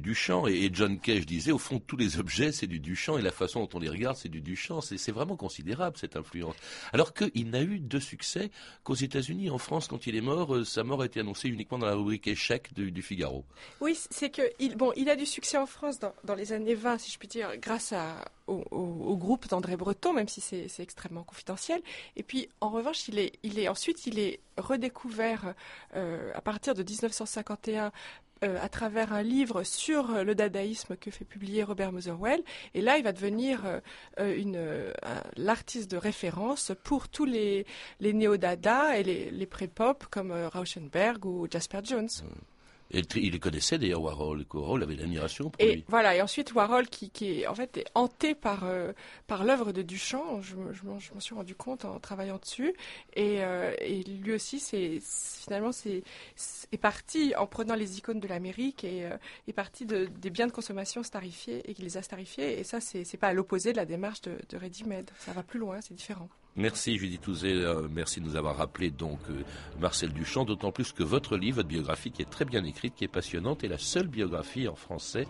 Duchamp. 0.00 0.46
Et, 0.46 0.64
et, 0.64 0.70
John 0.72 0.98
Cage 0.98 1.26
disait, 1.26 1.52
au 1.52 1.58
fond, 1.58 1.78
tous 1.78 1.96
les 1.96 2.18
objets, 2.18 2.52
c'est 2.52 2.66
du 2.66 2.80
Duchamp. 2.80 3.18
Et 3.18 3.22
la 3.22 3.32
façon 3.32 3.60
dont 3.60 3.68
on 3.74 3.78
les 3.78 3.88
regarde, 3.88 4.16
c'est 4.16 4.28
du 4.28 4.40
Duchamp. 4.40 4.80
C'est 4.80 5.12
vraiment 5.12 5.36
considérable, 5.36 5.96
cette 5.98 6.16
influence. 6.16 6.56
Alors 6.92 7.14
qu'il 7.14 7.50
n'a 7.50 7.62
eu 7.62 7.78
de 7.78 7.98
succès 7.98 8.50
qu'aux 8.82 8.94
États-Unis. 8.94 9.50
En 9.50 9.58
France, 9.58 9.88
quand 9.88 10.06
il 10.06 10.16
est 10.16 10.20
mort, 10.20 10.54
euh, 10.54 10.64
sa 10.64 10.84
mort 10.84 11.02
a 11.02 11.06
été 11.06 11.20
annoncée 11.20 11.48
uniquement 11.48 11.78
dans 11.78 11.86
la 11.86 11.94
rubrique 11.94 12.26
échec 12.26 12.72
du, 12.74 12.90
du 12.90 13.02
Figaro. 13.02 13.44
Oui, 13.80 13.98
c'est 14.10 14.30
que, 14.30 14.42
il, 14.58 14.76
bon, 14.76 14.92
il 14.96 15.08
a 15.08 15.16
du 15.16 15.26
succès 15.26 15.56
en 15.56 15.66
France 15.66 15.98
dans, 15.98 16.14
dans 16.24 16.34
les 16.34 16.52
années 16.52 16.74
20, 16.74 16.98
si 16.98 17.10
je 17.10 17.18
puis 17.18 17.28
dire, 17.28 17.56
grâce 17.58 17.92
à, 17.92 18.24
au, 18.46 19.16
groupe 19.16 19.48
d'André 19.48 19.76
Breton, 19.76 20.12
même 20.12 20.28
si 20.28 20.40
c'est 20.40 20.82
extrêmement 20.82 21.22
confidentiel. 21.22 21.80
Et 22.16 22.22
puis, 22.22 22.48
en 22.60 22.70
revanche, 22.70 23.08
il 23.08 23.18
est, 23.58 23.68
ensuite, 23.68 24.06
il 24.06 24.18
est 24.18 24.40
redécouvert 24.56 25.54
euh, 25.96 26.30
à 26.34 26.40
partir 26.40 26.74
de 26.74 26.82
1951 26.82 27.92
euh, 28.42 28.58
à 28.60 28.68
travers 28.68 29.12
un 29.12 29.22
livre 29.22 29.62
sur 29.62 30.24
le 30.24 30.34
dadaïsme 30.34 30.96
que 30.96 31.10
fait 31.10 31.24
publier 31.24 31.62
Robert 31.62 31.92
Motherwell. 31.92 32.42
Et 32.74 32.80
là, 32.80 32.98
il 32.98 33.04
va 33.04 33.12
devenir 33.12 33.80
euh, 34.18 34.92
l'artiste 35.36 35.90
de 35.90 35.96
référence 35.96 36.72
pour 36.82 37.08
tous 37.08 37.24
les, 37.24 37.64
les 38.00 38.12
néo-dada 38.12 38.98
et 38.98 39.02
les, 39.02 39.46
pré-pop 39.46 40.04
comme 40.10 40.32
Rauschenberg 40.32 41.24
ou 41.24 41.46
Jasper 41.50 41.80
Jones. 41.84 42.08
Mmh. 42.22 42.53
Et 42.90 43.02
il 43.16 43.32
les 43.32 43.38
connaissait 43.38 43.78
d'ailleurs 43.78 44.02
Warhol. 44.02 44.44
Warhol 44.52 44.82
avait 44.82 44.94
l'admiration 44.94 45.50
pour 45.50 45.60
et 45.60 45.76
lui. 45.76 45.84
Voilà. 45.88 46.14
Et 46.14 46.22
ensuite 46.22 46.54
Warhol, 46.54 46.86
qui, 46.88 47.10
qui 47.10 47.40
est 47.40 47.46
en 47.46 47.54
fait 47.54 47.78
est 47.78 47.86
hanté 47.94 48.34
par 48.34 48.64
euh, 48.64 48.92
par 49.26 49.44
l'œuvre 49.44 49.72
de 49.72 49.82
Duchamp. 49.82 50.40
Je, 50.42 50.54
je 50.72 50.84
m'en 50.84 51.20
suis 51.20 51.34
rendu 51.34 51.54
compte 51.54 51.84
en 51.84 51.98
travaillant 51.98 52.38
dessus. 52.38 52.74
Et, 53.14 53.42
euh, 53.44 53.74
et 53.80 54.02
lui 54.04 54.34
aussi, 54.34 54.60
c'est 54.60 55.00
finalement 55.02 55.72
c'est 55.72 56.02
est 56.72 56.78
parti 56.78 57.34
en 57.36 57.46
prenant 57.46 57.74
les 57.74 57.98
icônes 57.98 58.20
de 58.20 58.28
l'Amérique 58.28 58.84
et 58.84 59.06
euh, 59.06 59.16
est 59.48 59.52
parti 59.52 59.86
de, 59.86 60.06
des 60.20 60.30
biens 60.30 60.46
de 60.46 60.52
consommation 60.52 61.02
starifiés 61.02 61.68
et 61.68 61.74
qui 61.74 61.82
les 61.82 61.96
a 61.96 62.02
starifiés. 62.02 62.60
Et 62.60 62.64
ça, 62.64 62.80
c'est 62.80 63.16
pas 63.16 63.28
à 63.28 63.32
l'opposé 63.32 63.72
de 63.72 63.76
la 63.76 63.86
démarche 63.86 64.20
de, 64.22 64.36
de 64.48 64.56
Ready 64.56 64.84
Made. 64.84 65.10
Ça 65.18 65.32
va 65.32 65.42
plus 65.42 65.58
loin, 65.58 65.80
c'est 65.80 65.94
différent. 65.94 66.28
Merci 66.56 66.98
Judith 66.98 67.20
Touzé, 67.20 67.52
euh, 67.52 67.88
merci 67.90 68.20
de 68.20 68.26
nous 68.26 68.36
avoir 68.36 68.56
rappelé 68.56 68.92
donc 68.92 69.18
euh, 69.28 69.42
Marcel 69.80 70.12
Duchamp, 70.12 70.44
d'autant 70.44 70.70
plus 70.70 70.92
que 70.92 71.02
votre 71.02 71.36
livre, 71.36 71.56
votre 71.56 71.68
biographie 71.68 72.12
qui 72.12 72.22
est 72.22 72.30
très 72.30 72.44
bien 72.44 72.62
écrite, 72.62 72.94
qui 72.94 73.02
est 73.02 73.08
passionnante, 73.08 73.64
est 73.64 73.68
la 73.68 73.78
seule 73.78 74.06
biographie 74.06 74.68
en 74.68 74.76
français 74.76 75.26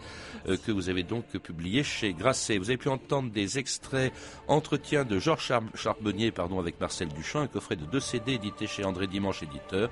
euh, 0.46 0.58
que 0.58 0.70
vous 0.70 0.90
avez 0.90 1.02
donc 1.02 1.24
publiée 1.38 1.82
chez 1.82 2.12
Grasset. 2.12 2.58
Vous 2.58 2.68
avez 2.68 2.76
pu 2.76 2.90
entendre 2.90 3.30
des 3.30 3.58
extraits 3.58 4.12
entretiens 4.48 5.06
de 5.06 5.18
Georges 5.18 5.46
Char 5.46 5.62
Charbonnier 5.74 6.30
pardon, 6.30 6.58
avec 6.58 6.78
Marcel 6.78 7.08
Duchamp, 7.08 7.40
un 7.40 7.46
coffret 7.46 7.76
de 7.76 7.86
deux 7.86 8.00
CD 8.00 8.34
édité 8.34 8.66
chez 8.66 8.84
André 8.84 9.06
Dimanche 9.06 9.42
éditeur. 9.42 9.88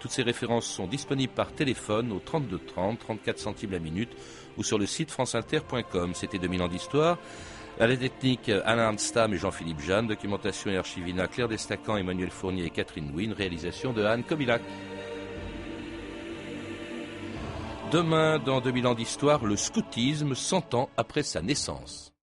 Toutes 0.00 0.10
ces 0.10 0.22
références 0.22 0.66
sont 0.66 0.86
disponibles 0.86 1.32
par 1.32 1.50
téléphone 1.52 2.12
au 2.12 2.18
32 2.18 2.58
30, 2.58 2.98
34 2.98 3.38
centimes 3.38 3.70
la 3.70 3.78
minute 3.78 4.10
ou 4.58 4.62
sur 4.62 4.76
le 4.76 4.84
site 4.84 5.10
franceinter.com. 5.10 6.12
C'était 6.14 6.38
2000 6.38 6.60
ans 6.60 6.68
d'histoire. 6.68 7.18
À 7.80 7.88
la 7.88 7.96
technique, 7.96 8.48
Alain 8.48 8.84
Arnstam 8.84 9.34
et 9.34 9.36
Jean-Philippe 9.36 9.80
Jeanne. 9.80 10.06
Documentation 10.06 10.70
et 10.70 10.76
archivina, 10.76 11.26
Claire 11.26 11.48
Destacan, 11.48 11.96
Emmanuel 11.96 12.30
Fournier 12.30 12.66
et 12.66 12.70
Catherine 12.70 13.10
Wynne. 13.12 13.32
Réalisation 13.32 13.92
de 13.92 14.04
Anne 14.04 14.22
Kobilac. 14.22 14.62
Demain, 17.90 18.38
dans 18.38 18.60
2000 18.60 18.86
ans 18.86 18.94
d'histoire, 18.94 19.44
le 19.44 19.56
scoutisme 19.56 20.36
100 20.36 20.74
ans 20.74 20.88
après 20.96 21.24
sa 21.24 21.42
naissance. 21.42 22.13